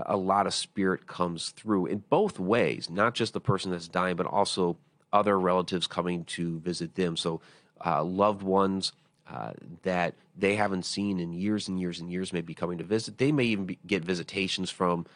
[0.04, 4.16] a lot of spirit comes through in both ways, not just the person that's dying,
[4.16, 4.76] but also
[5.12, 7.16] other relatives coming to visit them.
[7.16, 7.40] So,
[7.84, 8.92] uh, loved ones
[9.30, 12.84] uh, that they haven't seen in years and years and years may be coming to
[12.84, 13.18] visit.
[13.18, 15.06] They may even be, get visitations from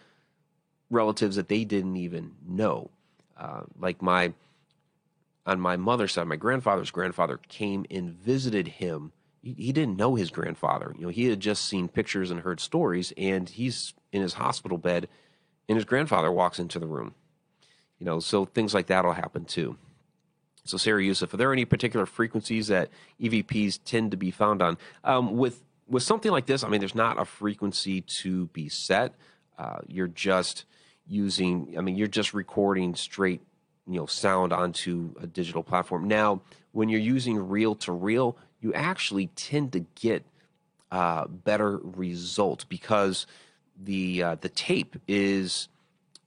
[0.90, 2.90] relatives that they didn't even know.
[3.38, 4.32] Uh, like my,
[5.46, 10.14] on my mother's side, my grandfather's grandfather came and visited him he, he didn't know
[10.14, 10.94] his grandfather.
[10.96, 14.78] You know, he had just seen pictures and heard stories, and he's in his hospital
[14.78, 15.08] bed,
[15.68, 17.14] and his grandfather walks into the room.
[17.98, 19.76] You know, so things like that will happen too.
[20.64, 24.78] So, Sarah Youssef, are there any particular frequencies that EVPs tend to be found on?
[25.04, 29.14] Um, with with something like this, I mean, there's not a frequency to be set.
[29.58, 30.64] Uh, you're just
[31.06, 33.40] using, I mean, you're just recording straight,
[33.88, 36.06] you know, sound onto a digital platform.
[36.06, 40.24] Now, when you're using reel to reel, you actually tend to get
[40.90, 43.26] uh, better results because
[43.82, 45.68] the uh, the tape is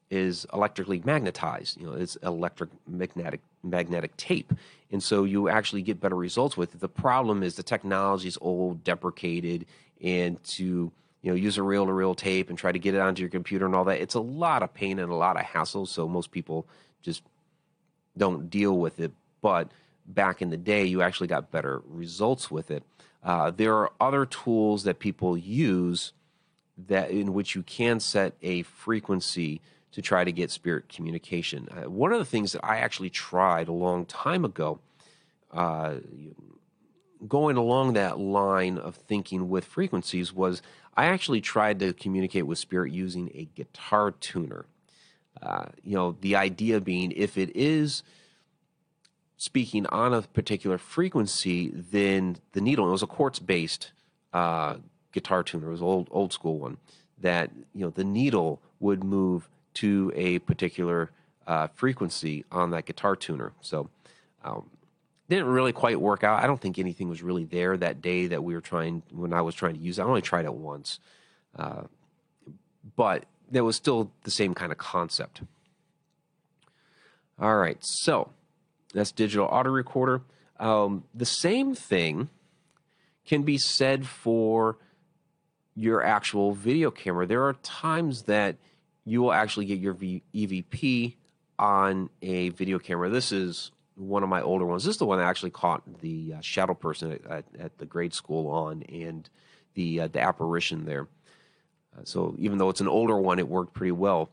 [0.10, 1.80] is electrically magnetized.
[1.80, 4.54] You know, it's electric magnetic magnetic tape,
[4.92, 6.82] and so you actually get better results with it.
[6.82, 9.66] The problem is the technology is old, deprecated,
[10.02, 10.92] and to
[11.22, 13.30] you know use a reel to reel tape and try to get it onto your
[13.30, 14.02] computer and all that.
[14.02, 15.86] It's a lot of pain and a lot of hassle.
[15.86, 16.68] So most people
[17.02, 17.24] just
[18.18, 19.12] don't deal with it.
[19.42, 19.72] But
[20.06, 22.84] back in the day, you actually got better results with it.
[23.24, 26.14] Uh, there are other tools that people use
[26.88, 29.62] that in which you can set a frequency
[29.92, 31.68] to try to get spirit communication.
[31.72, 34.80] Uh, one of the things that I actually tried a long time ago,
[35.52, 35.96] uh,
[37.28, 40.62] going along that line of thinking with frequencies, was
[40.98, 44.66] I actually tried to communicate with spirit using a guitar tuner.
[45.42, 48.04] Uh, you know, the idea being if it is
[49.38, 53.92] speaking on a particular frequency, than the needle, And it was a quartz based
[54.34, 54.78] uh,
[55.12, 56.78] guitar tuner, it was old old school one,
[57.20, 61.12] that you know the needle would move to a particular
[61.48, 63.54] uh, frequency on that guitar tuner.
[63.62, 63.90] So
[64.44, 64.70] um,
[65.30, 66.44] didn't really quite work out.
[66.44, 69.42] I don't think anything was really there that day that we were trying when I
[69.42, 70.02] was trying to use it.
[70.02, 71.00] I only tried it once,
[71.58, 71.84] uh,
[72.96, 75.42] but there was still the same kind of concept.
[77.40, 78.30] All right, so
[78.94, 80.22] that's digital audio recorder.
[80.60, 82.30] Um, the same thing
[83.26, 84.78] can be said for
[85.76, 87.26] your actual video camera.
[87.26, 88.58] There are times that
[89.06, 91.16] you will actually get your v- EVP
[91.58, 93.10] on a video camera.
[93.10, 94.84] This is one of my older ones.
[94.84, 97.86] This is the one that actually caught the uh, shadow person at, at, at, the
[97.86, 99.30] grade school on and
[99.76, 101.08] the uh, the apparition there.
[101.96, 104.30] Uh, so even though it's an older one, it worked pretty well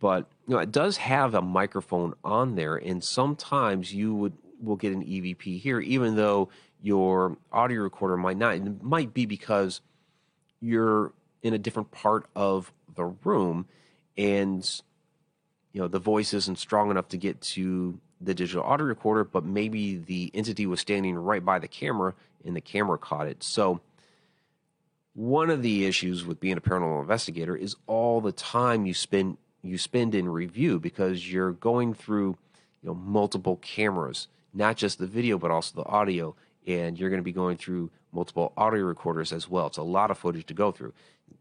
[0.00, 4.76] but you know it does have a microphone on there, and sometimes you would will
[4.76, 6.48] get an EVP here, even though
[6.82, 8.54] your audio recorder might not.
[8.54, 9.80] And it might be because
[10.60, 13.66] you're in a different part of the room,
[14.16, 14.82] and
[15.72, 19.44] you know the voice isn't strong enough to get to the digital audio recorder, but
[19.44, 23.42] maybe the entity was standing right by the camera and the camera caught it.
[23.42, 23.80] So
[25.14, 29.36] one of the issues with being a paranormal investigator is all the time you spend
[29.66, 32.36] you spend in review because you're going through
[32.82, 36.34] you know multiple cameras, not just the video but also the audio,
[36.66, 39.66] and you're going to be going through multiple audio recorders as well.
[39.66, 40.92] It's a lot of footage to go through.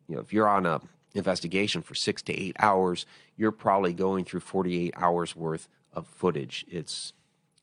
[0.08, 0.82] You know, if you're on a
[1.14, 3.06] investigation for six to eight hours,
[3.38, 6.66] you're probably going through 48 hours worth of footage.
[6.68, 7.14] It's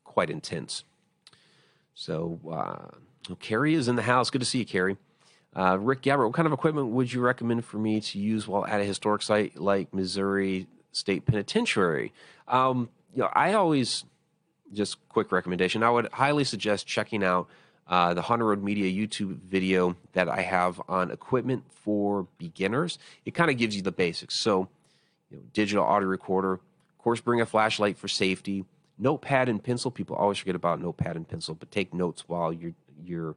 [0.03, 0.83] quite intense.
[1.93, 4.29] So, uh, Carrie is in the house.
[4.29, 4.97] Good to see you, Carrie.
[5.55, 8.65] Uh, Rick Gabbert, what kind of equipment would you recommend for me to use while
[8.65, 12.11] at a historic site like Missouri State Penitentiary?
[12.47, 14.03] Um, you know, I always
[14.73, 15.83] just quick recommendation.
[15.83, 17.47] I would highly suggest checking out
[17.87, 22.97] uh, the Haunted Road Media YouTube video that I have on equipment for beginners.
[23.25, 24.35] It kind of gives you the basics.
[24.35, 24.69] So,
[25.29, 26.61] you know, digital audio recorder, of
[26.97, 28.65] course, bring a flashlight for safety.
[28.97, 29.91] Notepad and pencil.
[29.91, 32.73] People always forget about notepad and pencil, but take notes while you're
[33.05, 33.35] you're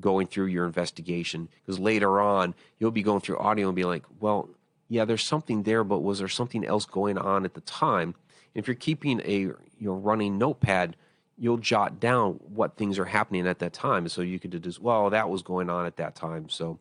[0.00, 4.04] going through your investigation because later on you'll be going through audio and be like,
[4.20, 4.48] well,
[4.88, 8.14] yeah, there's something there, but was there something else going on at the time?
[8.54, 10.96] if you're keeping a you know running notepad,
[11.36, 15.10] you'll jot down what things are happening at that time, so you could just well
[15.10, 16.78] that was going on at that time, so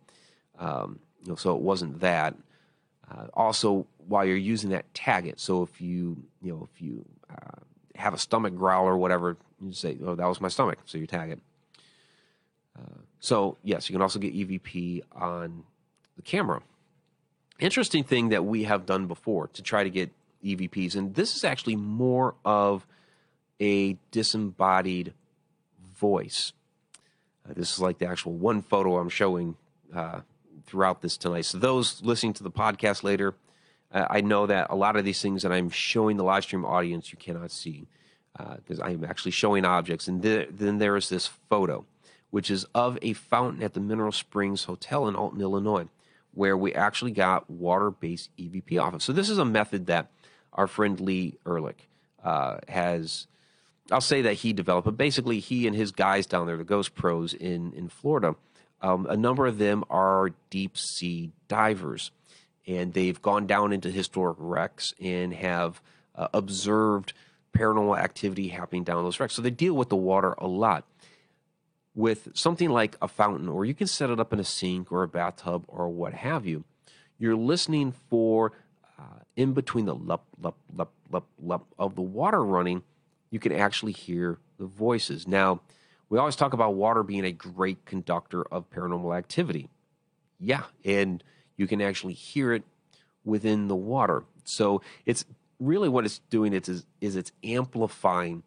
[0.60, 2.36] um, you know so it wasn't that.
[3.12, 5.39] Uh, also, while you're using that, tag it.
[5.39, 7.60] So if you you know if you uh,
[7.95, 11.08] have a stomach growl or whatever, you say, "Oh, that was my stomach," so you
[11.08, 11.39] tag it.
[13.19, 15.63] So yes, you can also get EVP on
[16.17, 16.62] the camera.
[17.59, 20.12] Interesting thing that we have done before to try to get
[20.43, 20.95] EVPs.
[20.95, 22.86] And this is actually more of
[23.62, 25.13] a disembodied
[25.95, 26.51] voice.
[27.47, 29.55] Uh, this is like the actual one photo I'm showing
[29.95, 30.21] uh,
[30.65, 31.45] throughout this tonight.
[31.45, 33.36] So, those listening to the podcast later,
[33.91, 36.65] uh, I know that a lot of these things that I'm showing the live stream
[36.65, 37.88] audience you cannot see
[38.57, 40.07] because uh, I'm actually showing objects.
[40.07, 41.86] And th- then there is this photo,
[42.34, 45.86] which is of a fountain at the Mineral Springs Hotel in Alton, Illinois,
[46.34, 49.04] where we actually got water based EVP off of.
[49.04, 50.10] So, this is a method that
[50.52, 51.88] our friend Lee Ehrlich
[52.24, 53.28] uh, has.
[53.91, 56.96] I'll say that he developed, but basically he and his guys down there, the Ghost
[56.96, 58.34] Pros in in Florida,
[58.82, 62.10] um, a number of them are deep sea divers,
[62.65, 65.84] and they've gone down into historic wrecks and have
[66.15, 67.13] uh, observed
[67.56, 69.36] paranormal activity happening down those wrecks.
[69.36, 70.84] So they deal with the water a lot.
[71.95, 75.03] With something like a fountain, or you can set it up in a sink or
[75.03, 76.63] a bathtub or what have you,
[77.19, 78.51] you're listening for
[78.97, 82.84] uh, in between the lup, lup, lup, lup, lup of the water running,
[83.29, 85.27] you can actually hear the voices.
[85.27, 85.62] Now,
[86.10, 89.69] we always talk about water being a great conductor of paranormal activity.
[90.39, 91.23] Yeah, and
[91.58, 92.63] you can actually hear it
[93.23, 94.23] within the water.
[94.43, 95.25] So it's
[95.60, 98.43] really what it's doing is, is it's amplifying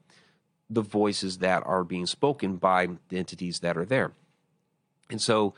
[0.68, 4.12] the voices that are being spoken by the entities that are there.
[5.10, 5.54] And so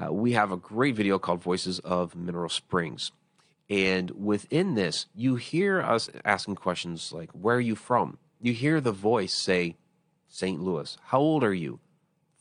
[0.00, 3.10] uh, we have a great video called Voices of Mineral Springs.
[3.68, 8.18] And within this, you hear us asking questions like, Where are you from?
[8.40, 9.76] You hear the voice say,
[10.28, 10.60] St.
[10.60, 10.96] Louis.
[11.06, 11.80] How old are you?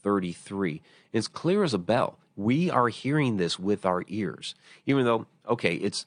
[0.04, 0.82] 33.
[1.12, 2.18] It's clear as a bell.
[2.36, 4.54] We are hearing this with our ears,
[4.86, 6.06] even though, okay, it's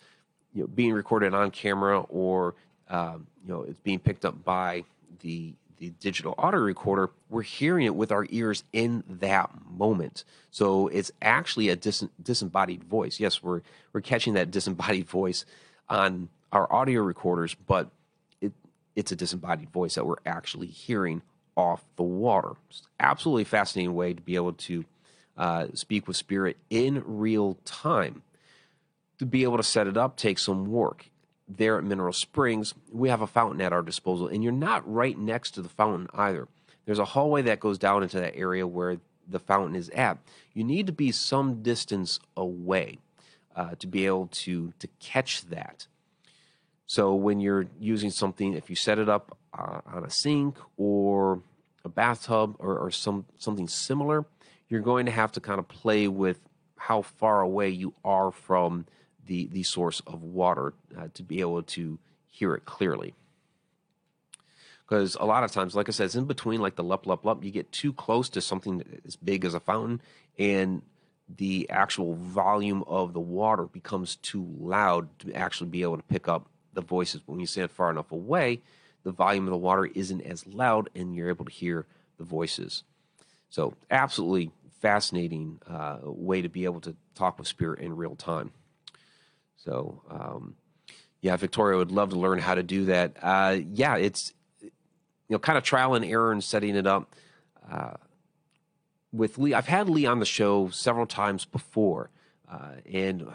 [0.55, 2.55] you know, being recorded on camera or
[2.89, 4.85] um, you know it's being picked up by
[5.21, 10.25] the the digital audio recorder, we're hearing it with our ears in that moment.
[10.51, 13.19] So it's actually a dis- disembodied voice.
[13.19, 13.63] Yes, we're
[13.93, 15.47] we're catching that disembodied voice
[15.89, 17.91] on our audio recorders, but
[18.43, 18.53] it
[18.95, 21.23] it's a disembodied voice that we're actually hearing
[21.57, 22.53] off the water.
[22.69, 24.85] It's absolutely fascinating way to be able to
[25.39, 28.23] uh, speak with spirit in real time.
[29.19, 31.10] To be able to set it up takes some work
[31.57, 35.19] there at Mineral Springs, we have a fountain at our disposal, and you're not right
[35.19, 36.49] next to the fountain either.
[36.87, 40.19] There's a hallway that goes down into that area where the fountain is at.
[40.55, 42.99] You need to be some distance away
[43.55, 45.87] uh, to be able to to catch that.
[46.87, 51.43] So when you're using something, if you set it up uh, on a sink or
[51.85, 54.25] a bathtub or, or some something similar,
[54.69, 56.41] you're going to have to kind of play with
[56.77, 58.87] how far away you are from
[59.27, 61.99] the, the source of water uh, to be able to
[62.29, 63.15] hear it clearly.
[64.85, 67.25] Because a lot of times, like I said, it's in between like the lup, lup,
[67.25, 67.45] lup.
[67.45, 70.01] You get too close to something as big as a fountain,
[70.39, 70.83] and
[71.37, 76.27] the actual volume of the water becomes too loud to actually be able to pick
[76.27, 77.23] up the voices.
[77.27, 78.63] When you stand far enough away,
[79.05, 81.87] the volume of the water isn't as loud, and you're able to hear
[82.19, 82.83] the voices.
[83.49, 84.51] So, absolutely
[84.81, 88.53] fascinating uh, way to be able to talk with spirit in real time.
[89.65, 90.55] So, um,
[91.21, 93.17] Yeah, Victoria would love to learn how to do that.
[93.21, 94.33] Uh, yeah, it's
[94.63, 94.71] you
[95.29, 97.15] know kind of trial and error and setting it up.
[97.71, 97.95] Uh,
[99.13, 102.09] with Lee, I've had Lee on the show several times before,
[102.51, 103.27] uh, and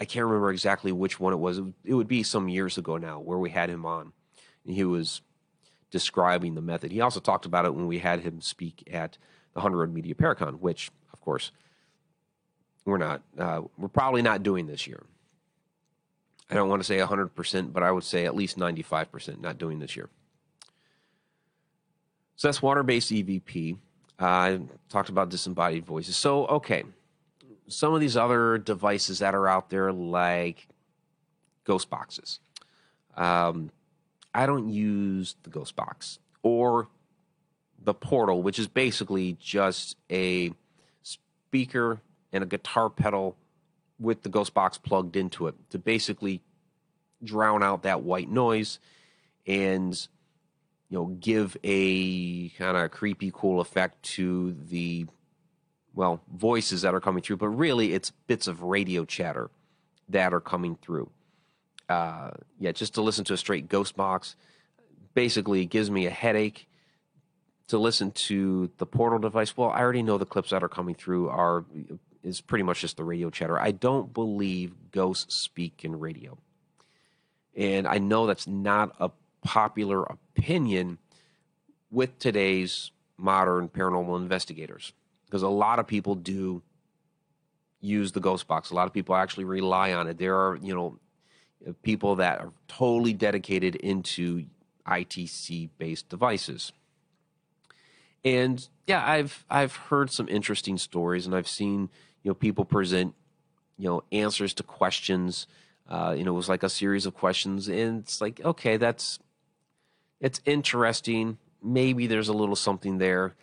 [0.00, 1.60] I can't remember exactly which one it was.
[1.84, 4.12] It would be some years ago now where we had him on,
[4.66, 5.20] and he was
[5.92, 6.90] describing the method.
[6.90, 9.18] He also talked about it when we had him speak at
[9.54, 11.52] the Haunted Road Media Paracon, which, of course,
[12.86, 13.20] we're not.
[13.36, 15.02] Uh, we're probably not doing this year.
[16.48, 19.80] I don't want to say 100%, but I would say at least 95% not doing
[19.80, 20.08] this year.
[22.36, 23.76] So that's water based EVP.
[24.18, 26.16] Uh, I talked about disembodied voices.
[26.16, 26.84] So, okay,
[27.66, 30.68] some of these other devices that are out there, like
[31.64, 32.38] ghost boxes.
[33.16, 33.70] Um,
[34.32, 36.88] I don't use the ghost box or
[37.82, 40.52] the portal, which is basically just a
[41.02, 42.00] speaker
[42.36, 43.36] and a guitar pedal
[43.98, 46.42] with the ghost box plugged into it to basically
[47.24, 48.78] drown out that white noise
[49.46, 50.08] and
[50.88, 55.06] you know give a kind of creepy cool effect to the
[55.94, 57.38] well voices that are coming through.
[57.38, 59.50] But really it's bits of radio chatter
[60.08, 61.10] that are coming through.
[61.88, 64.34] Uh, yeah just to listen to a straight ghost box
[65.14, 66.68] basically gives me a headache
[67.68, 69.56] to listen to the portal device.
[69.56, 71.64] Well i already know the clips that are coming through are
[72.26, 73.58] is pretty much just the radio chatter.
[73.58, 76.36] I don't believe ghosts speak in radio.
[77.56, 79.10] And i know that's not a
[79.42, 80.98] popular opinion
[81.90, 84.92] with today's modern paranormal investigators
[85.24, 86.62] because a lot of people do
[87.80, 88.70] use the ghost box.
[88.70, 90.18] A lot of people actually rely on it.
[90.18, 90.98] There are you know
[91.82, 94.44] people that are totally dedicated into
[94.86, 96.72] itc based devices.
[98.24, 101.90] And yeah i've i've heard some interesting stories and i've seen
[102.26, 103.14] you know people present
[103.78, 105.46] you know answers to questions
[105.88, 109.20] uh, you know it was like a series of questions and it's like okay that's
[110.20, 111.38] it's interesting.
[111.62, 113.34] Maybe there's a little something there.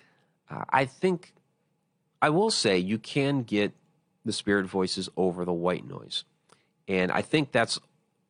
[0.50, 1.34] Uh, I think
[2.22, 3.74] I will say you can get
[4.26, 6.24] the spirit voices over the white noise.
[6.88, 7.80] And I think that's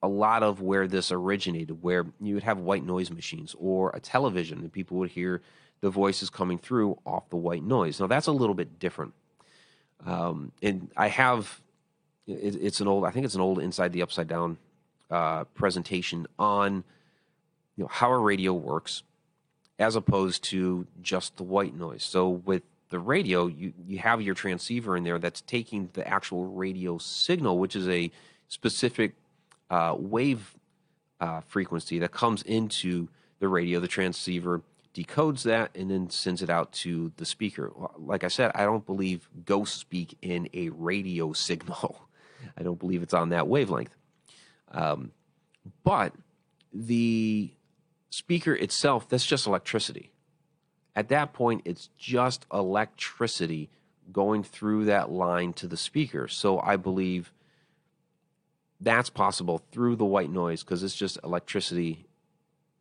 [0.02, 4.00] a lot of where this originated, where you would have white noise machines or a
[4.00, 5.42] television, and people would hear
[5.82, 8.00] the voices coming through off the white noise.
[8.00, 9.14] Now, that's a little bit different.
[10.06, 11.62] Um, and I have,
[12.28, 14.58] it, it's an old, I think it's an old Inside the Upside Down
[15.10, 16.84] uh, presentation on
[17.76, 19.04] you know how a radio works
[19.80, 22.04] as opposed to just the white noise.
[22.04, 26.46] So with the radio, you, you have your transceiver in there that's taking the actual
[26.46, 28.12] radio signal, which is a
[28.48, 29.14] specific
[29.70, 30.54] uh, wave
[31.20, 33.08] uh, frequency that comes into
[33.40, 33.80] the radio.
[33.80, 34.62] The transceiver
[34.94, 37.72] decodes that and then sends it out to the speaker.
[37.98, 42.08] Like I said, I don't believe ghosts speak in a radio signal.
[42.58, 43.96] I don't believe it's on that wavelength.
[44.72, 45.12] Um,
[45.84, 46.14] but
[46.74, 47.52] the
[48.10, 50.12] speaker itself, that's just electricity.
[50.96, 53.70] At that point, it's just electricity
[54.12, 56.28] going through that line to the speaker.
[56.28, 57.34] So I believe
[58.80, 62.06] that's possible through the white noise because it's just electricity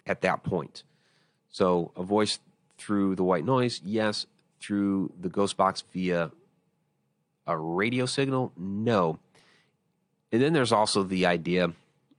[0.04, 0.82] at that point.
[1.52, 2.40] So a voice
[2.78, 4.26] through the white noise, yes.
[4.60, 6.30] Through the ghost box via
[7.46, 9.18] a radio signal, no.
[10.32, 11.72] And then there's also the idea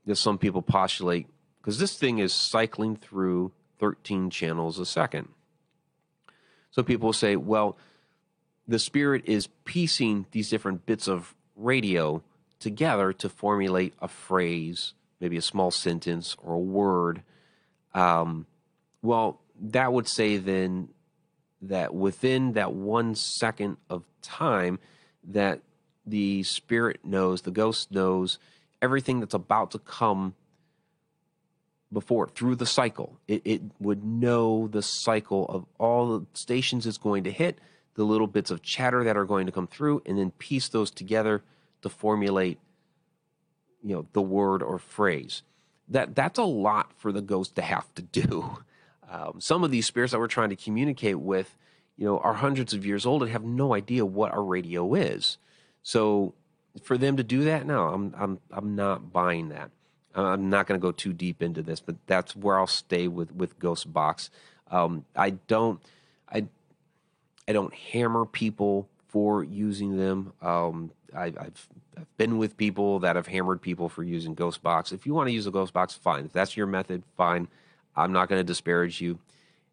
[0.05, 1.27] that some people postulate
[1.59, 5.29] because this thing is cycling through 13 channels a second.
[6.71, 7.77] So people say, well,
[8.67, 12.21] the spirit is piecing these different bits of radio
[12.59, 17.23] together to formulate a phrase, maybe a small sentence or a word.
[17.93, 18.45] Um,
[19.03, 20.89] well, that would say then
[21.61, 24.79] that within that one second of time,
[25.25, 25.61] that
[26.05, 28.39] the spirit knows, the ghost knows
[28.81, 30.33] everything that's about to come
[31.91, 33.19] before through the cycle.
[33.27, 37.59] It, it would know the cycle of all the stations it's going to hit,
[37.95, 40.91] the little bits of chatter that are going to come through, and then piece those
[40.91, 41.43] together
[41.81, 42.59] to formulate,
[43.83, 45.43] you know, the word or phrase.
[45.89, 48.57] That that's a lot for the ghost to have to do.
[49.09, 51.55] Um, some of these spirits that we're trying to communicate with,
[51.97, 55.37] you know, are hundreds of years old and have no idea what a radio is.
[55.83, 56.33] So
[56.81, 59.71] for them to do that, no, I'm I'm I'm not buying that.
[60.15, 63.33] I'm not going to go too deep into this, but that's where I'll stay with
[63.33, 64.29] with Ghost Box.
[64.69, 65.79] Um, I don't,
[66.31, 66.47] I,
[67.47, 70.33] I don't hammer people for using them.
[70.41, 74.91] Um, I, have I've been with people that have hammered people for using Ghost Box.
[74.91, 76.25] If you want to use a Ghost Box, fine.
[76.25, 77.47] If that's your method, fine.
[77.95, 79.19] I'm not going to disparage you.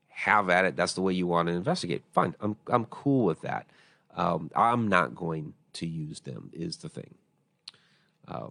[0.08, 0.76] Have at it.
[0.76, 2.02] That's the way you want to investigate.
[2.12, 2.34] Fine.
[2.40, 3.66] I'm I'm cool with that.
[4.14, 6.50] Um, I'm not going to use them.
[6.52, 7.14] Is the thing.
[8.28, 8.48] Uh,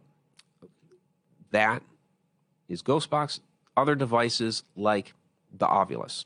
[1.52, 1.84] that
[2.68, 3.40] is Ghostbox.
[3.78, 5.14] Other devices like
[5.56, 6.26] the Ovilus,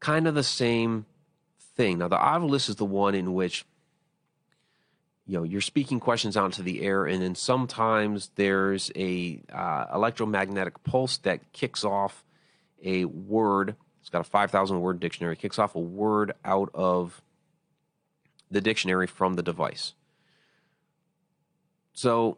[0.00, 1.06] kind of the same
[1.76, 1.98] thing.
[1.98, 3.64] Now, the Ovilus is the one in which
[5.26, 9.86] you know you're speaking questions out into the air, and then sometimes there's a uh,
[9.94, 12.24] electromagnetic pulse that kicks off
[12.82, 13.76] a word.
[14.00, 15.34] It's got a 5,000 word dictionary.
[15.36, 17.22] Kicks off a word out of
[18.50, 19.94] the dictionary from the device.
[21.94, 22.36] So,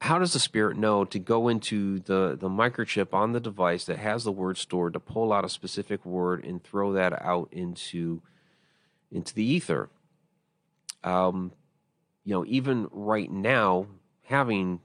[0.00, 3.98] how does the spirit know to go into the, the microchip on the device that
[3.98, 8.20] has the word stored to pull out a specific word and throw that out into
[9.12, 9.88] into the ether?
[11.04, 11.52] Um,
[12.26, 13.86] you know, even right now,
[14.24, 14.80] having,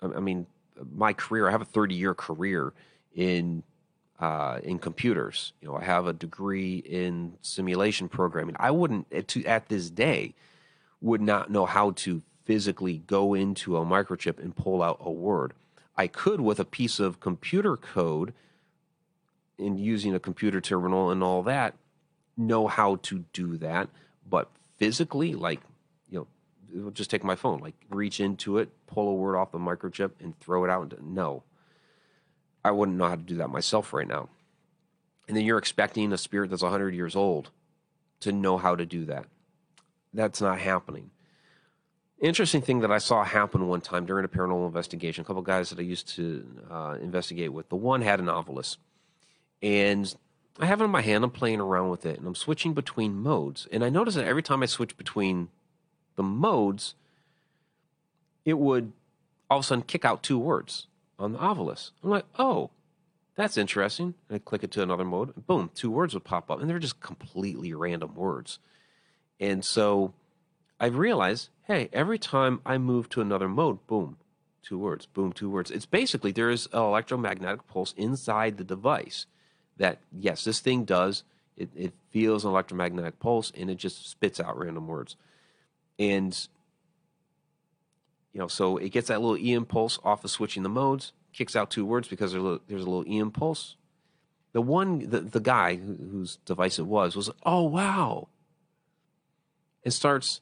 [0.00, 0.46] I mean,
[0.94, 2.72] my career, I have a 30 year career
[3.14, 3.64] in
[4.20, 5.52] uh, in computers.
[5.60, 8.54] You know, I have a degree in simulation programming.
[8.60, 10.34] I wouldn't at, at this day
[11.00, 15.54] would not know how to physically go into a microchip and pull out a word.
[15.96, 18.34] I could with a piece of computer code
[19.58, 21.74] and using a computer terminal and all that
[22.36, 23.88] know how to do that,
[24.28, 25.60] but physically like
[26.80, 30.12] know just take my phone like reach into it, pull a word off the microchip
[30.20, 31.42] and throw it out no.
[32.64, 34.28] I wouldn't know how to do that myself right now.
[35.28, 37.50] And then you're expecting a spirit that's 100 years old
[38.20, 39.26] to know how to do that.
[40.12, 41.10] That's not happening.
[42.20, 45.22] Interesting thing that I saw happen one time during a paranormal investigation.
[45.22, 47.68] A couple guys that I used to uh, investigate with.
[47.68, 48.76] The one had an Ovilus,
[49.60, 50.14] and
[50.58, 51.24] I have it in my hand.
[51.24, 53.66] I'm playing around with it, and I'm switching between modes.
[53.72, 55.48] And I noticed that every time I switch between
[56.16, 56.94] the modes,
[58.44, 58.92] it would
[59.50, 60.86] all of a sudden kick out two words
[61.18, 61.90] on the Ovilus.
[62.02, 62.70] I'm like, oh,
[63.36, 64.14] that's interesting.
[64.28, 66.68] And I click it to another mode, and boom, two words would pop up, and
[66.68, 68.58] they're just completely random words.
[69.40, 70.12] And so
[70.80, 74.16] I realized, hey, every time I move to another mode, boom,
[74.62, 75.70] two words, boom, two words.
[75.70, 79.26] It's basically there is an electromagnetic pulse inside the device
[79.76, 81.22] that, yes, this thing does.
[81.56, 85.16] It, it feels an electromagnetic pulse and it just spits out random words.
[85.98, 86.48] And
[88.34, 91.54] you know, so it gets that little E impulse off of switching the modes, kicks
[91.54, 93.76] out two words because there's a little, E impulse.
[94.52, 98.28] The one, the, the guy whose device it was, was, oh, wow.
[99.84, 100.40] It starts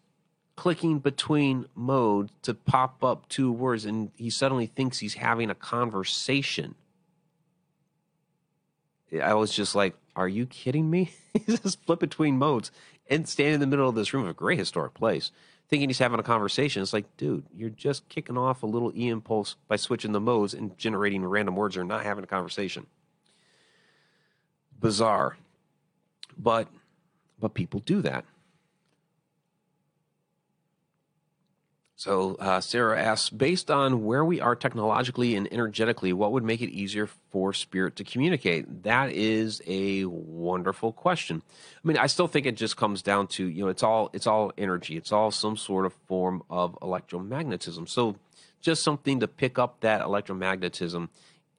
[0.56, 5.54] clicking between modes to pop up two words, and he suddenly thinks he's having a
[5.54, 6.74] conversation.
[9.22, 11.12] I was just like, are you kidding me?
[11.46, 12.70] he's just flip between modes
[13.08, 15.32] and stand in the middle of this room, of a great historic place
[15.72, 16.82] thinking he's having a conversation.
[16.82, 20.52] It's like, dude, you're just kicking off a little E impulse by switching the modes
[20.52, 22.86] and generating random words or not having a conversation.
[24.78, 25.38] Bizarre.
[26.36, 26.68] But
[27.40, 28.26] but people do that.
[32.02, 36.60] So uh, Sarah asks, based on where we are technologically and energetically, what would make
[36.60, 38.82] it easier for spirit to communicate?
[38.82, 41.42] That is a wonderful question.
[41.76, 44.26] I mean, I still think it just comes down to you know, it's all it's
[44.26, 44.96] all energy.
[44.96, 47.88] It's all some sort of form of electromagnetism.
[47.88, 48.16] So
[48.60, 51.08] just something to pick up that electromagnetism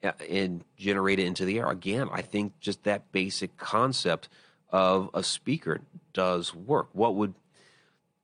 [0.04, 1.70] uh, and generate it into the air.
[1.70, 4.28] Again, I think just that basic concept
[4.70, 5.80] of a speaker
[6.12, 6.90] does work.
[6.92, 7.34] What would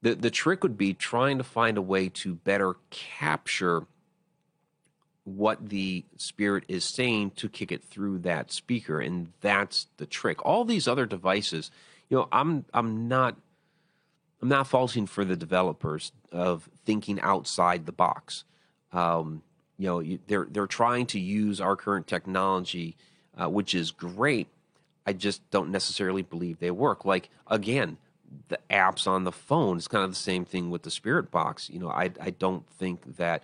[0.02, 3.86] the the trick would be trying to find a way to better capture
[5.26, 10.43] what the spirit is saying to kick it through that speaker and that's the trick.
[10.45, 11.72] All these other devices
[12.10, 13.38] you know i'm i'm not
[14.41, 18.43] i'm not faulting for the developers of thinking outside the box.
[18.91, 19.43] Um,
[19.78, 22.95] you know they're they're trying to use our current technology
[23.38, 24.47] uh, which is great.
[25.06, 27.06] I just don't necessarily believe they work.
[27.06, 27.97] Like again
[28.49, 29.77] the apps on the phone.
[29.77, 31.69] It's kind of the same thing with the Spirit Box.
[31.69, 33.43] You know, I I don't think that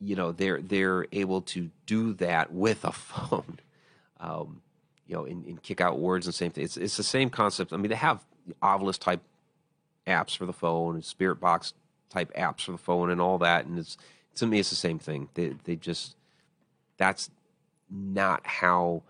[0.00, 3.58] you know they're they're able to do that with a phone.
[4.20, 4.62] Um,
[5.06, 6.64] you know, and, and, kick out words and same thing.
[6.64, 7.72] It's it's the same concept.
[7.72, 8.24] I mean, they have
[8.62, 9.20] Ovilus type
[10.06, 11.74] apps for the phone and Spirit Box
[12.08, 13.98] type apps for the phone and all that, and it's
[14.36, 15.28] to me it's the same thing.
[15.34, 16.16] They they just
[16.96, 17.30] that's
[17.90, 19.02] not how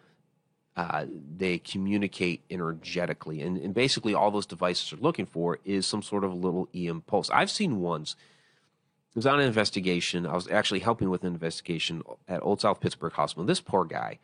[0.76, 1.06] uh,
[1.36, 3.40] they communicate energetically.
[3.40, 7.02] And, and, basically, all those devices are looking for is some sort of little EM
[7.02, 7.30] pulse.
[7.30, 8.16] I've seen ones.
[9.10, 10.26] It was on an investigation.
[10.26, 13.44] I was actually helping with an investigation at Old South Pittsburg Hospital.
[13.44, 14.18] This poor guy,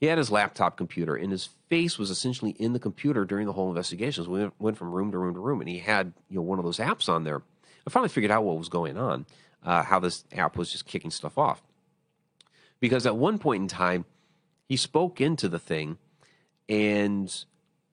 [0.00, 3.52] he had his laptop computer, and his face was essentially in the computer during the
[3.52, 4.24] whole investigation.
[4.24, 6.58] So we went, from room to room to room, and he had you know one
[6.58, 7.42] of those apps on there.
[7.86, 9.26] I finally figured out what was going on,
[9.64, 11.62] uh, how this app was just kicking stuff off.
[12.80, 14.04] Because at one point in time,
[14.68, 15.98] he spoke into the thing
[16.68, 17.44] and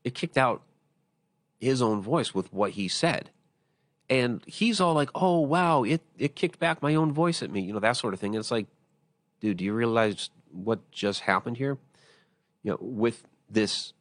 [0.03, 0.63] it kicked out
[1.59, 3.29] his own voice with what he said.
[4.09, 7.61] and he's all like, "Oh wow, it it kicked back my own voice at me,"
[7.61, 8.35] you know that sort of thing.
[8.35, 8.67] And it's like,
[9.39, 11.77] dude, do you realize what just happened here?
[12.63, 13.93] You know, with this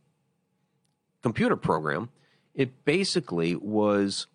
[1.23, 2.11] computer program,
[2.55, 4.27] it basically was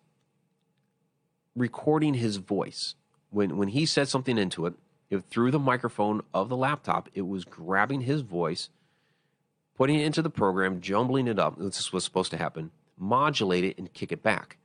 [1.54, 2.94] recording his voice
[3.30, 4.74] when when he said something into it.
[5.10, 8.68] It, through the microphone of the laptop, it was grabbing his voice,
[9.76, 11.58] putting it into the program, jumbling it up.
[11.58, 12.70] This was supposed to happen.
[12.98, 14.58] Modulate it and kick it back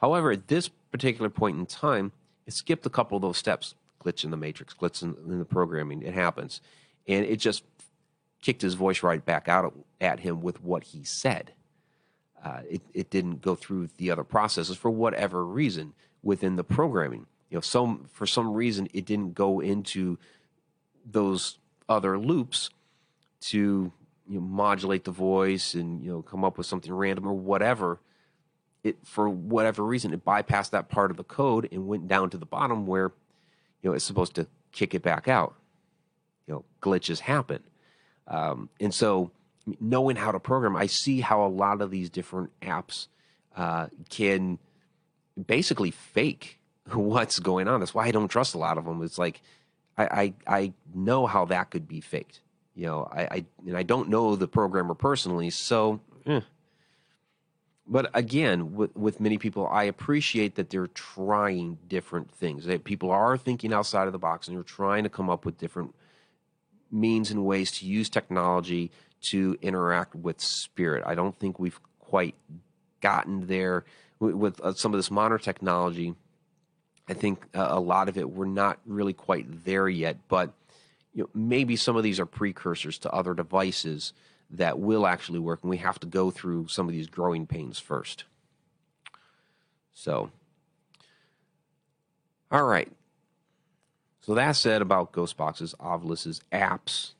[0.00, 2.12] However, at this particular point in time,
[2.46, 3.74] it skipped a couple of those steps.
[4.04, 6.02] Glitch in the matrix, glitch in, in the programming.
[6.02, 6.60] It happens.
[7.08, 7.64] And it just
[8.40, 11.52] kicked his voice right back out at him with what he said.
[12.44, 17.26] Uh, it, it didn't go through the other processes for whatever reason within the programming.
[17.50, 20.18] You know, some for some reason it didn't go into
[21.04, 22.70] those other loops
[23.40, 23.92] to
[24.28, 28.00] you know, modulate the voice and you know come up with something random or whatever.
[28.82, 32.38] It for whatever reason it bypassed that part of the code and went down to
[32.38, 33.12] the bottom where
[33.82, 35.54] you know it's supposed to kick it back out.
[36.46, 37.62] You know glitches happen.
[38.28, 39.30] Um, and so
[39.80, 43.08] knowing how to program i see how a lot of these different apps
[43.56, 44.58] uh, can
[45.46, 46.58] basically fake
[46.94, 49.40] what's going on that's why i don't trust a lot of them it's like
[49.96, 50.04] i
[50.46, 52.40] i, I know how that could be faked
[52.74, 56.40] you know i, I and i don't know the programmer personally so eh,
[57.88, 62.64] but again, with, with many people, I appreciate that they're trying different things.
[62.64, 65.58] That people are thinking outside of the box and they're trying to come up with
[65.58, 65.94] different
[66.90, 68.90] means and ways to use technology
[69.22, 71.04] to interact with spirit.
[71.06, 72.34] I don't think we've quite
[73.00, 73.84] gotten there
[74.18, 76.14] with, with uh, some of this modern technology.
[77.08, 80.52] I think uh, a lot of it we're not really quite there yet, but
[81.14, 84.12] you know, maybe some of these are precursors to other devices
[84.50, 87.78] that will actually work, and we have to go through some of these growing pains
[87.78, 88.24] first.
[89.92, 90.30] So,
[92.50, 92.90] all right.
[94.20, 97.12] So that said about ghost boxes, Ovilus's apps.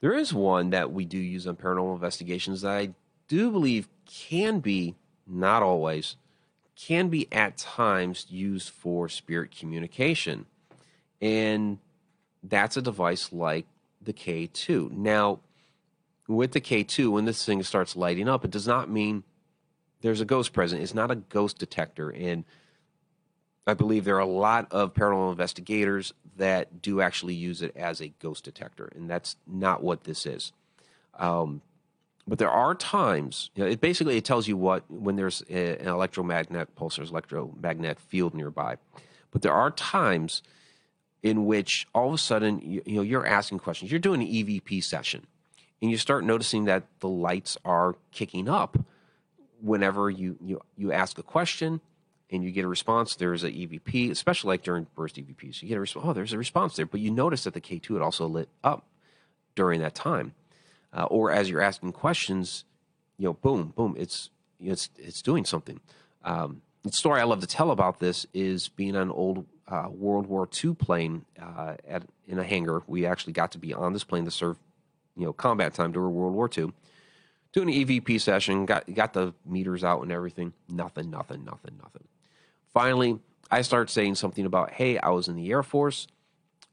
[0.00, 2.90] There is one that we do use on paranormal investigations that I
[3.28, 4.96] do believe can be,
[5.26, 6.16] not always,
[6.76, 10.46] can be at times used for spirit communication.
[11.20, 11.78] And
[12.42, 13.66] that's a device like
[14.02, 14.90] the K2.
[14.92, 15.40] Now,
[16.28, 19.24] with the K2, when this thing starts lighting up, it does not mean
[20.02, 20.82] there's a ghost present.
[20.82, 22.10] It's not a ghost detector.
[22.10, 22.44] And
[23.66, 28.00] I believe there are a lot of paranormal investigators that do actually use it as
[28.00, 28.92] a ghost detector.
[28.94, 30.52] And that's not what this is.
[31.18, 31.62] Um,
[32.26, 35.78] but there are times, you know, it basically it tells you what when there's a,
[35.78, 38.76] an electromagnetic pulse, there's electromagnetic field nearby.
[39.30, 40.42] But there are times
[41.22, 43.90] in which all of a sudden, you, you know, you're asking questions.
[43.90, 45.26] You're doing an EVP session
[45.80, 48.78] and you start noticing that the lights are kicking up
[49.60, 51.80] whenever you you, you ask a question
[52.30, 55.78] and you get a response there's an evp especially like during burst evps you get
[55.78, 58.26] a response oh there's a response there but you notice that the k2 had also
[58.26, 58.86] lit up
[59.54, 60.34] during that time
[60.92, 62.64] uh, or as you're asking questions
[63.18, 64.30] you know boom boom it's
[64.60, 65.80] it's it's doing something
[66.24, 69.88] um, the story i love to tell about this is being on an old uh,
[69.90, 73.92] world war ii plane uh, at in a hangar we actually got to be on
[73.92, 74.56] this plane to serve
[75.16, 76.72] you know combat time during World War II.
[77.52, 80.52] Doing an EVP session, got got the meters out and everything.
[80.68, 82.04] Nothing, nothing, nothing, nothing.
[82.72, 83.18] Finally,
[83.50, 86.06] I start saying something about, hey, I was in the Air Force.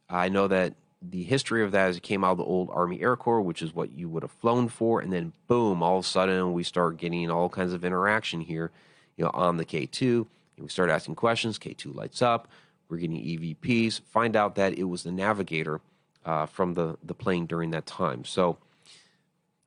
[0.09, 0.74] I know that
[1.10, 3.62] the history of that is it came out of the old Army Air Corps, which
[3.62, 6.64] is what you would have flown for, and then boom, all of a sudden we
[6.64, 8.72] start getting all kinds of interaction here,
[9.18, 10.26] you know, on the K2.
[10.56, 11.60] And we start asking questions.
[11.60, 12.47] K2 lights up.
[12.88, 14.01] We're getting EVPs.
[14.01, 15.82] Find out that it was the navigator
[16.26, 18.24] uh, from the, the plane during that time.
[18.24, 18.58] So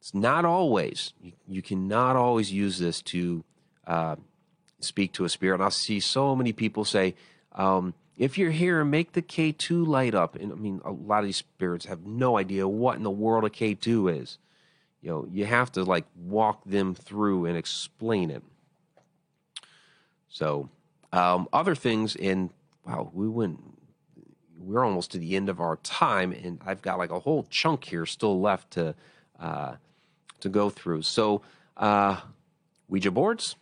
[0.01, 3.45] it's not always, you, you cannot always use this to
[3.87, 4.17] uh,
[4.81, 5.57] speak to a spirit.
[5.57, 7.15] And I see so many people say,
[7.53, 10.37] um, if you're here, make the K2 light up.
[10.37, 13.45] And I mean, a lot of these spirits have no idea what in the world
[13.45, 14.39] a K2 is.
[15.03, 18.43] You know, you have to like walk them through and explain it.
[20.29, 20.69] So,
[21.13, 22.51] um, other things in
[22.87, 23.61] wow, we went
[24.59, 27.85] we're almost to the end of our time, and I've got like a whole chunk
[27.85, 28.95] here still left to
[29.39, 29.77] uh,
[30.41, 31.03] to go through.
[31.03, 31.43] So,
[31.77, 32.21] uh,
[32.89, 33.57] Ouija boards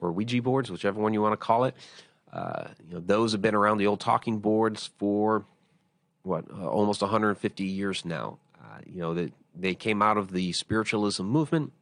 [0.00, 1.74] or Ouija boards, whichever one you want to call it.
[2.32, 5.44] Uh, you know, those have been around the old talking boards for
[6.22, 8.38] what uh, almost 150 years now.
[8.60, 11.72] Uh, you know that they came out of the spiritualism movement,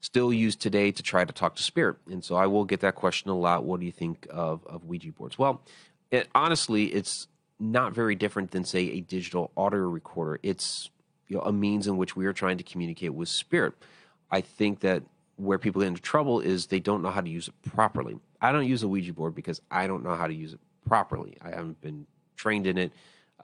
[0.00, 1.96] still used today to try to talk to spirit.
[2.10, 3.64] And so I will get that question a lot.
[3.64, 5.38] What do you think of of Ouija boards?
[5.38, 5.62] Well,
[6.10, 7.28] it, honestly, it's
[7.60, 10.40] not very different than say a digital audio recorder.
[10.42, 10.90] It's
[11.28, 13.74] you know, a means in which we are trying to communicate with spirit.
[14.30, 15.02] I think that
[15.36, 18.16] where people get into trouble is they don't know how to use it properly.
[18.40, 21.36] I don't use a Ouija board because I don't know how to use it properly.
[21.42, 22.06] I haven't been
[22.36, 22.92] trained in it,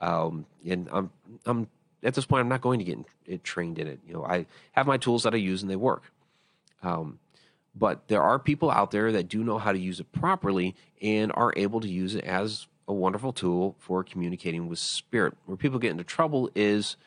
[0.01, 1.11] um, and I'm
[1.45, 1.67] I'm
[2.03, 3.99] at this point I'm not going to get it trained in it.
[4.07, 6.11] You know, I have my tools that I use and they work.
[6.83, 7.19] Um,
[7.75, 11.31] but there are people out there that do know how to use it properly and
[11.35, 15.35] are able to use it as a wonderful tool for communicating with spirit.
[15.45, 16.97] Where people get into trouble is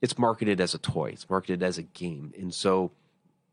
[0.00, 2.32] it's marketed as a toy, it's marketed as a game.
[2.36, 2.90] And so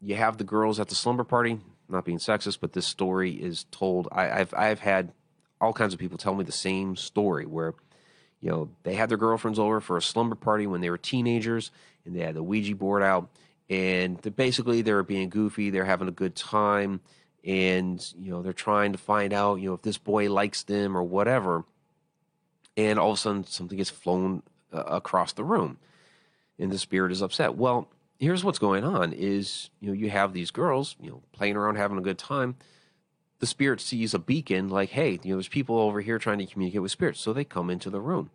[0.01, 1.59] you have the girls at the slumber party,
[1.90, 4.08] not being sexist, but this story is told.
[4.12, 5.12] I, have I've had
[5.60, 7.74] all kinds of people tell me the same story where,
[8.42, 11.72] you know, they had their girlfriends over for a slumber party when they were teenagers
[12.06, 13.30] and they had the Ouija board out
[13.70, 17.02] and basically they're being goofy, they're having a good time,
[17.46, 20.98] and you know they're trying to find out you know if this boy likes them
[20.98, 21.64] or whatever,
[22.76, 24.42] and all of a sudden something gets flown
[24.74, 25.78] uh, across the room,
[26.58, 27.56] and the spirit is upset.
[27.56, 27.88] Well,
[28.20, 31.76] here's what's going on: is you know you have these girls you know playing around
[31.76, 32.55] having a good time.
[33.39, 36.45] The spirit sees a beacon like, hey, you know, there's people over here trying to
[36.45, 38.32] communicate with spirits, so they come into the room,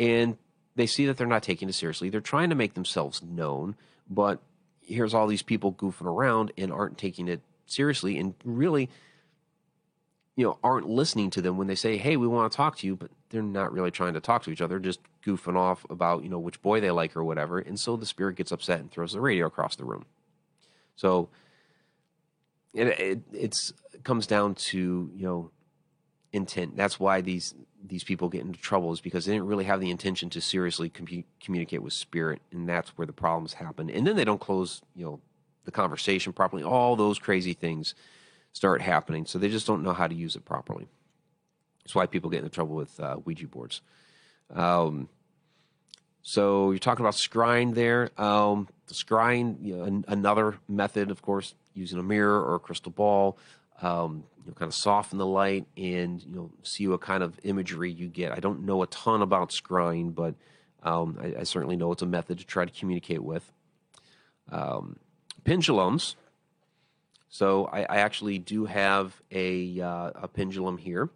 [0.00, 0.36] and
[0.74, 2.10] they see that they're not taking it seriously.
[2.10, 3.76] They're trying to make themselves known,
[4.10, 4.40] but
[4.80, 8.88] here's all these people goofing around and aren't taking it seriously and really
[10.38, 12.86] you know aren't listening to them when they say hey we want to talk to
[12.86, 16.22] you but they're not really trying to talk to each other just goofing off about
[16.22, 18.90] you know which boy they like or whatever and so the spirit gets upset and
[18.92, 20.04] throws the radio across the room
[20.94, 21.28] so
[22.72, 25.50] it, it it's it comes down to you know
[26.32, 29.80] intent that's why these these people get into trouble is because they didn't really have
[29.80, 33.88] the intention to seriously com- communicate with spirit, and that's where the problems happen.
[33.88, 35.20] And then they don't close, you know,
[35.64, 36.62] the conversation properly.
[36.62, 37.94] All those crazy things
[38.52, 40.88] start happening, so they just don't know how to use it properly.
[41.84, 43.80] That's why people get into trouble with uh, Ouija boards.
[44.50, 45.08] Um,
[46.22, 48.10] so you're talking about scrying there.
[48.20, 52.58] Um, the scrying, you know, an- another method, of course, using a mirror or a
[52.58, 53.38] crystal ball
[53.82, 57.38] um, you know, kind of soften the light and you know see what kind of
[57.44, 58.32] imagery you get.
[58.32, 60.34] I don't know a ton about scrying, but
[60.82, 63.50] um, I, I, certainly know it's a method to try to communicate with.
[64.50, 64.96] Um,
[65.44, 66.16] pendulums.
[67.28, 71.10] So I, I, actually do have a uh, a pendulum here,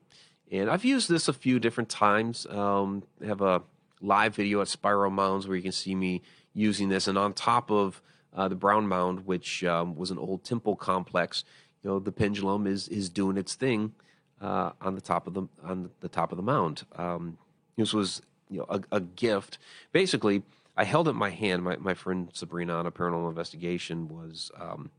[0.50, 2.46] and I've used this a few different times.
[2.50, 3.62] Um, I have a
[4.00, 6.20] live video at Spiro Mounds where you can see me
[6.52, 8.02] using this, and on top of
[8.34, 11.44] uh, the Brown Mound, which um, was an old temple complex,
[11.82, 13.94] you know the pendulum is is doing its thing
[14.42, 16.84] uh, on the top of the on the top of the mound.
[16.96, 17.38] Um,
[17.76, 19.56] this was you know a, a, gift.
[19.92, 20.42] Basically,
[20.76, 21.62] I held it in my hand.
[21.62, 24.50] My my friend Sabrina on a paranormal investigation was.
[24.60, 24.90] Um,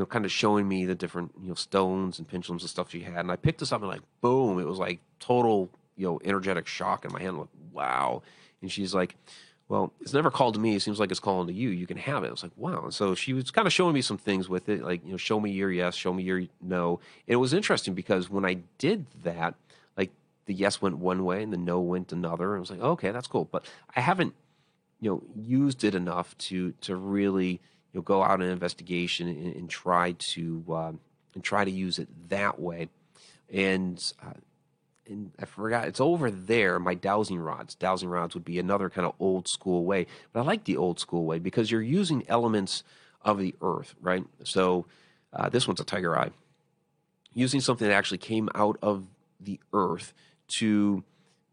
[0.00, 3.00] know, kind of showing me the different, you know, stones and pendulums and stuff she
[3.00, 3.18] had.
[3.18, 6.66] And I picked this up and like, boom, it was like total, you know, energetic
[6.66, 7.38] shock in my hand.
[7.38, 8.22] Like, wow.
[8.62, 9.16] And she's like,
[9.68, 10.74] well, it's never called to me.
[10.74, 11.68] It seems like it's calling to you.
[11.68, 12.28] You can have it.
[12.28, 12.82] I was like, wow.
[12.82, 15.16] And so she was kind of showing me some things with it, like, you know,
[15.16, 16.98] show me your yes, show me your no.
[17.28, 19.54] And it was interesting because when I did that,
[19.96, 20.10] like
[20.46, 22.54] the yes went one way and the no went another.
[22.54, 23.44] And I was like, okay, that's cool.
[23.44, 24.34] But I haven't,
[25.00, 27.60] you know, used it enough to to really,
[27.92, 31.00] you know, go out on an investigation and, and try to um,
[31.34, 32.88] and try to use it that way.
[33.52, 34.32] And uh,
[35.06, 36.78] and I forgot it's over there.
[36.78, 40.42] My dowsing rods, dowsing rods would be another kind of old school way, but I
[40.44, 42.84] like the old school way because you're using elements
[43.22, 44.24] of the earth, right?
[44.44, 44.86] So
[45.32, 46.30] uh, this one's a tiger eye,
[47.34, 49.06] using something that actually came out of
[49.40, 50.14] the earth
[50.48, 50.66] to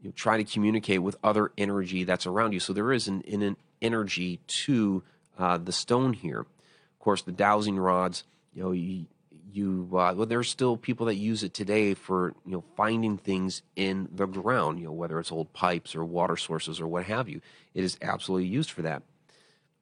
[0.01, 2.59] you know, try to communicate with other energy that's around you.
[2.59, 5.03] So there is an, an energy to
[5.37, 6.39] uh, the stone here.
[6.39, 8.23] Of course, the dowsing rods,
[8.53, 9.05] you know, you,
[9.51, 13.61] you uh, well, there's still people that use it today for you know finding things
[13.75, 17.29] in the ground, you know whether it's old pipes or water sources or what have
[17.29, 17.41] you.
[17.73, 19.03] It is absolutely used for that.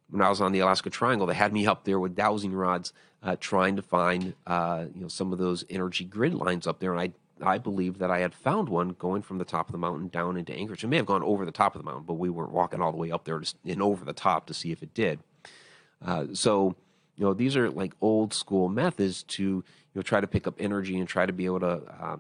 [0.09, 2.93] When I was on the Alaska Triangle, they had me up there with dowsing rods,
[3.23, 6.93] uh, trying to find uh, you know some of those energy grid lines up there,
[6.93, 9.77] and I I believed that I had found one going from the top of the
[9.77, 10.83] mountain down into Anchorage.
[10.83, 12.91] It may have gone over the top of the mountain, but we weren't walking all
[12.91, 15.19] the way up there and over the top to see if it did.
[16.03, 16.75] Uh, so
[17.17, 20.55] you know, these are like old school methods to you know try to pick up
[20.59, 22.17] energy and try to be able to uh,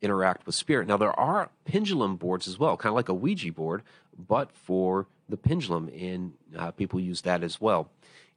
[0.00, 0.88] interact with spirit.
[0.88, 3.82] Now there are pendulum boards as well, kind of like a Ouija board,
[4.16, 7.90] but for the pendulum, and uh, people use that as well.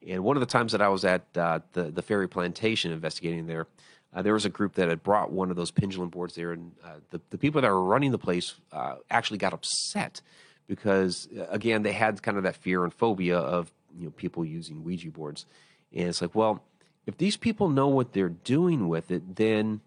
[0.07, 3.47] And one of the times that I was at uh, the the Ferry Plantation investigating
[3.47, 3.67] there,
[4.13, 6.73] uh, there was a group that had brought one of those pendulum boards there, and
[6.83, 10.21] uh, the the people that were running the place uh, actually got upset
[10.67, 14.83] because again they had kind of that fear and phobia of you know people using
[14.83, 15.45] Ouija boards.
[15.93, 16.63] And it's like, well,
[17.05, 19.81] if these people know what they're doing with it, then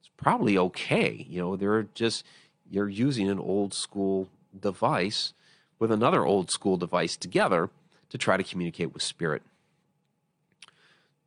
[0.00, 1.26] it's probably okay.
[1.28, 2.24] You know, they're just
[2.70, 4.28] you're using an old school
[4.58, 5.32] device
[5.78, 7.70] with another old school device together
[8.08, 9.42] to try to communicate with spirit.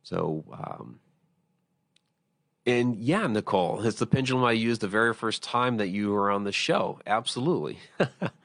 [0.02, 0.98] So, um,
[2.66, 6.30] and yeah, Nicole, it's the pendulum I used the very first time that you were
[6.30, 7.00] on the show.
[7.06, 7.78] Absolutely.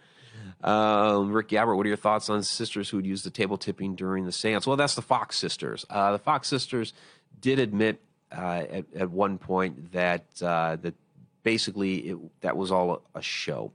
[0.63, 3.95] um, Rick Gabbert, what are your thoughts on sisters who would use the table tipping
[3.95, 4.65] during the seance?
[4.65, 5.85] Well, that's the Fox sisters.
[5.89, 6.93] Uh, the Fox sisters
[7.39, 8.01] did admit
[8.31, 10.95] uh, at, at one point that uh, that
[11.43, 13.71] basically it, that was all a, a show.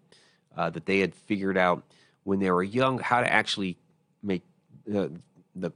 [0.56, 1.84] Uh, that they had figured out
[2.24, 3.78] when they were young how to actually
[4.22, 4.42] make
[4.84, 5.12] the
[5.54, 5.70] the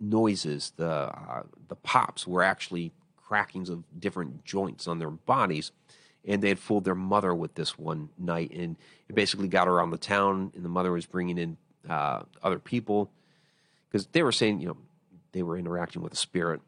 [0.00, 5.72] noises, the uh, the pops were actually crackings of different joints on their bodies.
[6.24, 8.76] And they had fooled their mother with this one night, and
[9.08, 10.52] it basically got around the town.
[10.54, 11.56] And the mother was bringing in
[11.88, 13.10] uh, other people
[13.88, 14.76] because they were saying, you know,
[15.32, 16.60] they were interacting with a spirit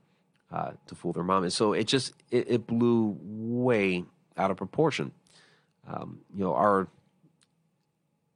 [0.50, 1.44] uh, to fool their mom.
[1.44, 4.04] And so it just it, it blew way
[4.36, 5.12] out of proportion.
[5.86, 6.88] Um, you know, are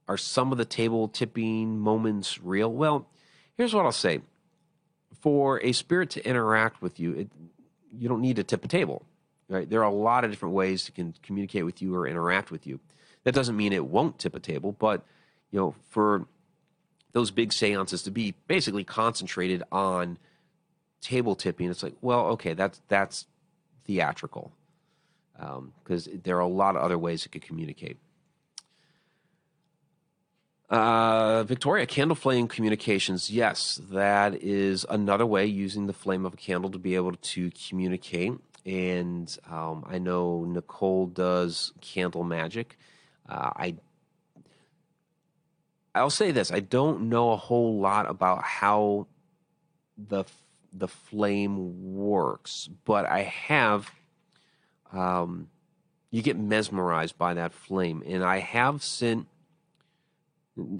[0.07, 2.71] are some of the table tipping moments real?
[2.71, 3.07] Well,
[3.57, 4.21] here's what I'll say:
[5.19, 7.29] for a spirit to interact with you, it,
[7.97, 9.05] you don't need to tip a table.
[9.49, 9.69] Right?
[9.69, 12.67] There are a lot of different ways to can communicate with you or interact with
[12.67, 12.79] you.
[13.23, 15.03] That doesn't mean it won't tip a table, but
[15.51, 16.27] you know, for
[17.11, 20.19] those big seances to be basically concentrated on
[21.01, 23.25] table tipping, it's like, well, okay, that's that's
[23.85, 24.51] theatrical
[25.33, 27.97] because um, there are a lot of other ways it could communicate.
[30.69, 33.31] Uh, Victoria, candle flame communications.
[33.31, 37.49] Yes, that is another way using the flame of a candle to be able to
[37.51, 38.33] communicate.
[38.69, 42.77] And um, I know Nicole does candle magic.
[43.27, 43.75] Uh, I
[45.95, 49.07] I'll say this: I don't know a whole lot about how
[49.97, 50.23] the
[50.71, 53.89] the flame works, but I have.
[54.93, 55.49] Um,
[56.11, 59.27] you get mesmerized by that flame, and I have sent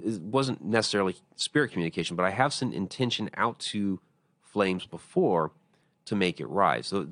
[0.03, 3.99] it wasn't necessarily spirit communication, but I have sent intention out to
[4.41, 5.51] flames before
[6.05, 6.87] to make it rise.
[6.87, 7.07] So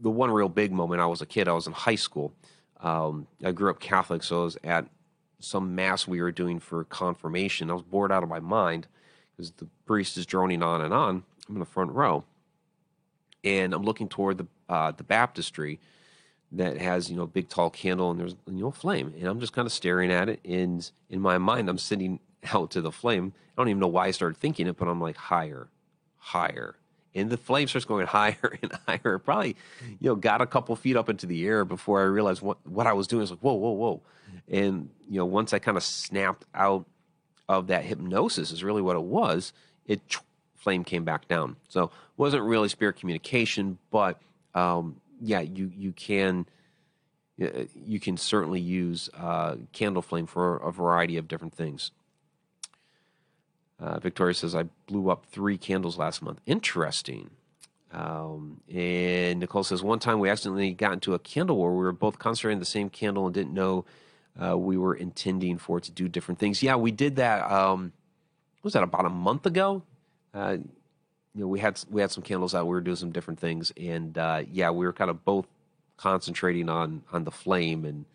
[0.00, 2.32] the one real big moment, I was a kid, I was in high school.
[2.80, 4.86] Um, I grew up Catholic, so I was at
[5.40, 7.70] some mass we were doing for confirmation.
[7.70, 8.86] I was bored out of my mind
[9.36, 11.24] because the priest is droning on and on.
[11.48, 12.24] I'm in the front row,
[13.44, 15.78] and I'm looking toward the uh, the baptistry,
[16.52, 19.40] that has you know a big tall candle and there's you know flame and i'm
[19.40, 22.20] just kind of staring at it and in my mind i'm sitting
[22.54, 25.00] out to the flame i don't even know why i started thinking it but i'm
[25.00, 25.68] like higher
[26.18, 26.76] higher
[27.16, 29.18] and the flame starts going higher and higher.
[29.18, 29.56] Probably
[29.98, 32.86] you know got a couple feet up into the air before i realized what what
[32.86, 33.20] i was doing.
[33.20, 34.02] I was like whoa whoa whoa.
[34.48, 36.86] And you know once i kind of snapped out
[37.48, 39.52] of that hypnosis is really what it was
[39.86, 40.00] it
[40.54, 41.56] flame came back down.
[41.68, 44.20] So wasn't really spirit communication but
[44.56, 46.46] um, yeah, you you can
[47.40, 51.92] uh, you can certainly use uh, candle flame for a variety of different things.
[53.78, 56.40] Uh, Victoria says, I blew up three candles last month.
[56.46, 57.30] Interesting.
[57.92, 61.76] Um, and Nicole says, one time we accidentally got into a candle war.
[61.76, 63.84] We were both concentrating the same candle and didn't know
[64.42, 66.62] uh, we were intending for it to do different things.
[66.62, 67.50] Yeah, we did that.
[67.50, 67.92] Um,
[68.62, 69.82] was that about a month ago?
[70.34, 70.58] Uh,
[71.34, 72.66] you know, we had we had some candles out.
[72.66, 75.46] We were doing some different things, and uh, yeah, we were kind of both
[75.96, 78.06] concentrating on on the flame and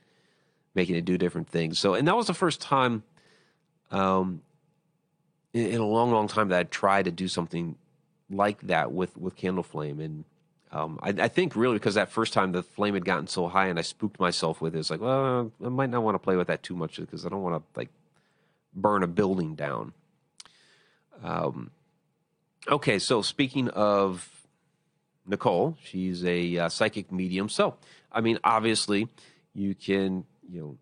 [0.76, 1.80] making it do different things.
[1.80, 3.04] So, and that was the first time,
[3.92, 4.42] um,
[5.54, 7.76] in, in a long, long time that I tried to do something
[8.30, 10.26] like that with with candle flame, and
[10.72, 13.68] um, I, I, think really because that first time the flame had gotten so high
[13.68, 14.80] and I spooked myself with it.
[14.80, 17.30] It's like, well, I might not want to play with that too much because I
[17.30, 17.90] don't want to like
[18.74, 19.94] burn a building down.
[21.22, 21.72] Um,
[22.70, 24.30] Okay, so speaking of
[25.26, 27.50] Nicole, she's a uh, psychic medium.
[27.50, 27.76] So,
[28.12, 29.08] I mean, obviously,
[29.56, 30.78] you can, you know,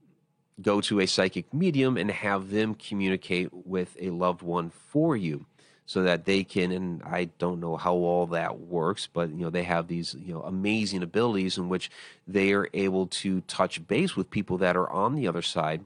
[0.61, 5.45] go to a psychic medium and have them communicate with a loved one for you
[5.85, 9.49] so that they can and I don't know how all that works but you know
[9.49, 11.89] they have these you know amazing abilities in which
[12.27, 15.85] they are able to touch base with people that are on the other side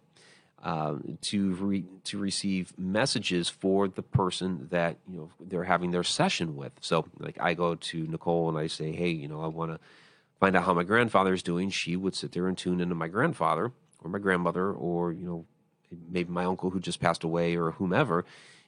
[0.64, 6.04] uh, to re- to receive messages for the person that you know they're having their
[6.04, 6.72] session with.
[6.80, 9.80] So, like I go to Nicole and I say, "Hey, you know, I want to
[10.40, 13.10] find out how my grandfather is doing." She would sit there and tune into my
[13.10, 13.74] grandfather
[14.04, 15.46] or my grandmother or you know
[16.10, 18.26] maybe my uncle who just passed away or whomever,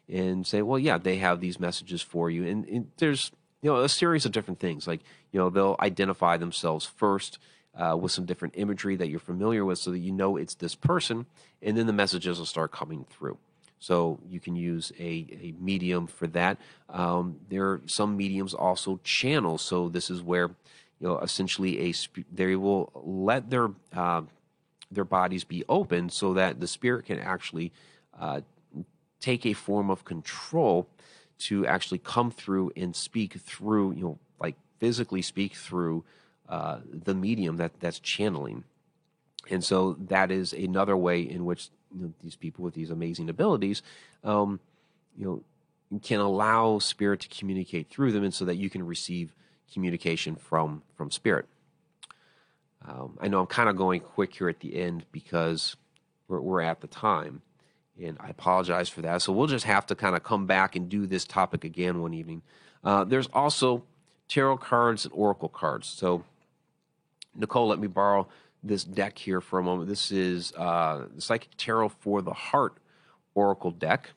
[0.10, 3.32] and say, "Well, yeah, they have these messages for you." And, and there's
[3.62, 7.40] you know a series of different things like you know they'll identify themselves first
[7.76, 10.76] uh, with some different imagery that you're familiar with so that you know it's this
[10.76, 11.26] person,
[11.62, 13.38] and then the messages will start coming through.
[13.80, 16.58] So you can use a, a medium for that.
[16.90, 19.58] Um, there are some mediums also channel.
[19.58, 20.48] So this is where
[21.00, 21.94] you know essentially a
[22.32, 24.22] they will let their uh,
[24.92, 27.72] their bodies be open so that the spirit can actually
[28.20, 28.42] uh,
[29.20, 30.88] take a form of control
[31.38, 36.04] to actually come through and speak through, you know, like physically speak through
[36.48, 38.64] uh, the medium that that's channeling.
[39.50, 43.30] And so that is another way in which you know, these people with these amazing
[43.30, 43.82] abilities,
[44.24, 44.60] um,
[45.18, 49.34] you know, can allow spirit to communicate through them, and so that you can receive
[49.72, 51.46] communication from from spirit.
[52.88, 55.76] Um, I know I'm kind of going quick here at the end because
[56.28, 57.42] we're, we're at the time,
[58.02, 59.22] and I apologize for that.
[59.22, 62.14] So we'll just have to kind of come back and do this topic again one
[62.14, 62.42] evening.
[62.84, 63.84] Uh, there's also
[64.28, 65.88] tarot cards and oracle cards.
[65.88, 66.24] So
[67.36, 68.28] Nicole, let me borrow
[68.64, 69.88] this deck here for a moment.
[69.90, 72.78] This is uh, the Psychic Tarot for the Heart
[73.36, 74.12] Oracle deck,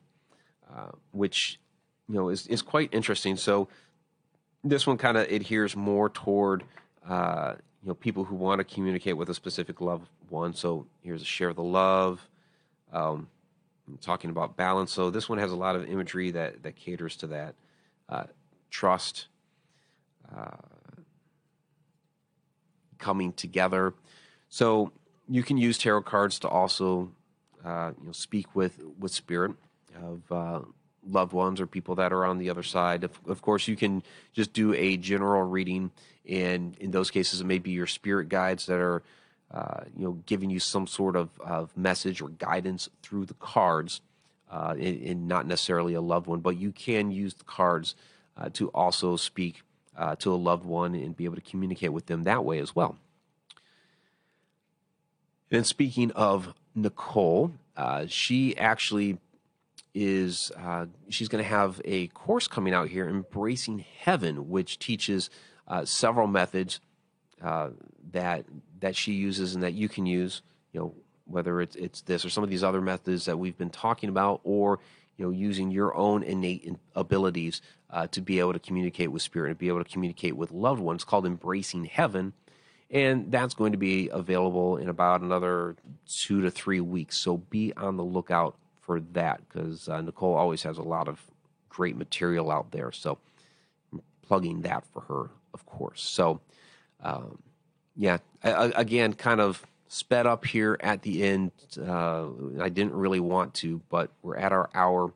[0.75, 1.59] uh, which
[2.09, 3.37] you know is is quite interesting.
[3.37, 3.69] So
[4.65, 6.65] this one kind of adheres more toward
[7.07, 10.55] uh, you know people who want to communicate with a specific loved one.
[10.55, 12.27] So here's a share the love.
[12.93, 13.29] Um,
[14.01, 14.93] talking about balance.
[14.93, 17.55] So this one has a lot of imagery that that caters to that.
[18.09, 18.25] Uh,
[18.71, 19.27] trust.
[20.35, 20.57] Uh,
[22.99, 23.95] coming together.
[24.49, 24.93] So
[25.29, 27.13] you can use tarot cards to also,
[27.65, 29.53] uh, you know, speak with with spirit
[30.03, 30.61] of uh,
[31.07, 33.05] loved ones or people that are on the other side.
[33.05, 34.03] Of, of, course, you can
[34.33, 35.91] just do a general reading,
[36.29, 39.03] and in those cases, it may be your spirit guides that are,
[39.51, 44.01] uh, you know, giving you some sort of, of message or guidance through the cards,
[44.51, 46.41] uh, and, and, not necessarily a loved one.
[46.41, 47.95] But you can use the cards
[48.37, 49.63] uh, to also speak
[49.97, 52.75] uh, to a loved one and be able to communicate with them that way as
[52.75, 52.97] well.
[55.51, 59.19] And speaking of Nicole, uh, she actually
[59.95, 65.31] is uh, she's going to have a course coming out here, Embracing Heaven, which teaches
[65.69, 66.81] uh, several methods
[67.43, 67.71] uh,
[68.13, 68.45] that
[68.81, 70.43] that she uses and that you can use.
[70.73, 70.95] You know,
[71.25, 74.41] whether it's it's this or some of these other methods that we've been talking about,
[74.45, 74.81] or
[75.17, 77.61] you know, using your own innate abilities
[77.91, 80.81] uh, to be able to communicate with spirit and be able to communicate with loved
[80.81, 82.33] ones, called Embracing Heaven.
[82.91, 87.21] And that's going to be available in about another two to three weeks.
[87.23, 91.21] So be on the lookout for that because uh, Nicole always has a lot of
[91.69, 92.91] great material out there.
[92.93, 93.19] So
[93.93, 96.03] I'm plugging that for her, of course.
[96.03, 96.41] So,
[97.03, 97.39] um,
[97.97, 101.51] yeah, I, again, kind of sped up here at the end.
[101.79, 102.27] Uh,
[102.61, 105.13] I didn't really want to, but we're at our hour,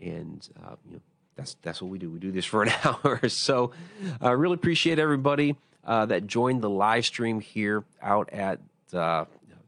[0.00, 1.00] and uh, you know,
[1.36, 2.10] that's that's what we do.
[2.10, 3.28] We do this for an hour.
[3.28, 3.72] So
[4.20, 8.60] I uh, really appreciate everybody uh, that joined the live stream here out at
[8.92, 9.24] uh,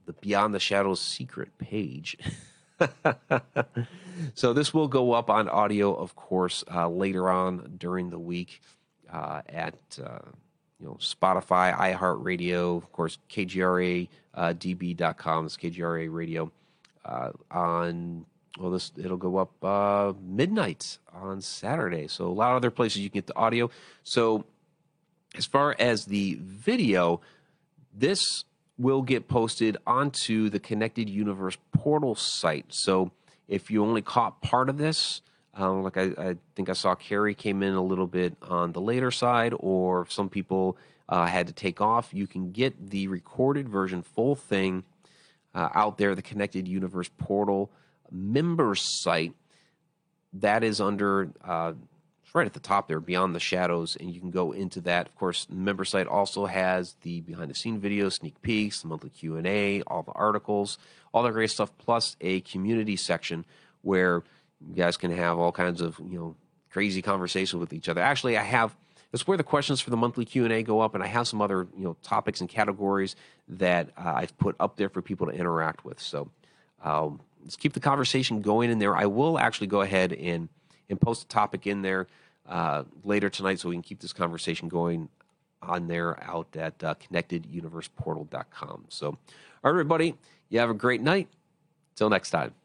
[0.07, 2.17] the Beyond the Shadows secret page.
[4.35, 8.61] so this will go up on audio, of course, uh, later on during the week
[9.15, 9.77] at
[10.81, 15.49] you know, Spotify, iHeartRadio, of course, KGRA uh, db.com.
[15.49, 16.51] KGRA Radio
[17.05, 18.27] uh, on.
[18.59, 22.07] Well, this it'll go up uh, midnight on Saturday.
[22.07, 23.69] So a lot of other places you can get the audio.
[24.05, 24.45] So
[25.37, 27.21] as far as the video,
[27.93, 28.45] this
[28.79, 32.67] will get posted onto the Connected Universe portal site.
[32.69, 33.11] So
[33.49, 35.21] if you only caught part of this,
[35.57, 38.81] um, like I, I, think I saw Carrie came in a little bit on the
[38.81, 40.77] later side, or some people
[41.09, 42.13] uh, had to take off.
[42.13, 44.85] You can get the recorded version, full thing,
[45.55, 47.71] uh, out there, the Connected Universe Portal
[48.11, 49.35] members site.
[50.35, 51.75] That is under, uh,
[52.33, 55.07] right at the top there, Beyond the Shadows, and you can go into that.
[55.07, 58.89] Of course, the member site also has the behind the scene videos, sneak peeks, the
[58.89, 60.79] monthly Q and A, all the articles,
[61.13, 63.45] all the great stuff, plus a community section
[63.83, 64.25] where
[64.69, 66.37] you guys can have all kinds of you know
[66.71, 68.01] crazy conversations with each other.
[68.01, 68.75] Actually, I have
[69.13, 71.29] that's where the questions for the monthly Q and A go up, and I have
[71.29, 73.17] some other you know topics and categories
[73.49, 76.01] that uh, I've put up there for people to interact with.
[76.01, 76.31] So
[76.83, 78.97] um, let's keep the conversation going in there.
[78.97, 80.49] I will actually go ahead and
[80.89, 82.09] and post a topic in there
[82.49, 85.09] uh, later tonight, so we can keep this conversation going
[85.63, 88.85] on there out at uh, connecteduniverseportal.com.
[88.89, 89.17] So, all
[89.63, 90.15] right, everybody,
[90.51, 91.29] you have a great night.
[91.95, 92.64] Till next time.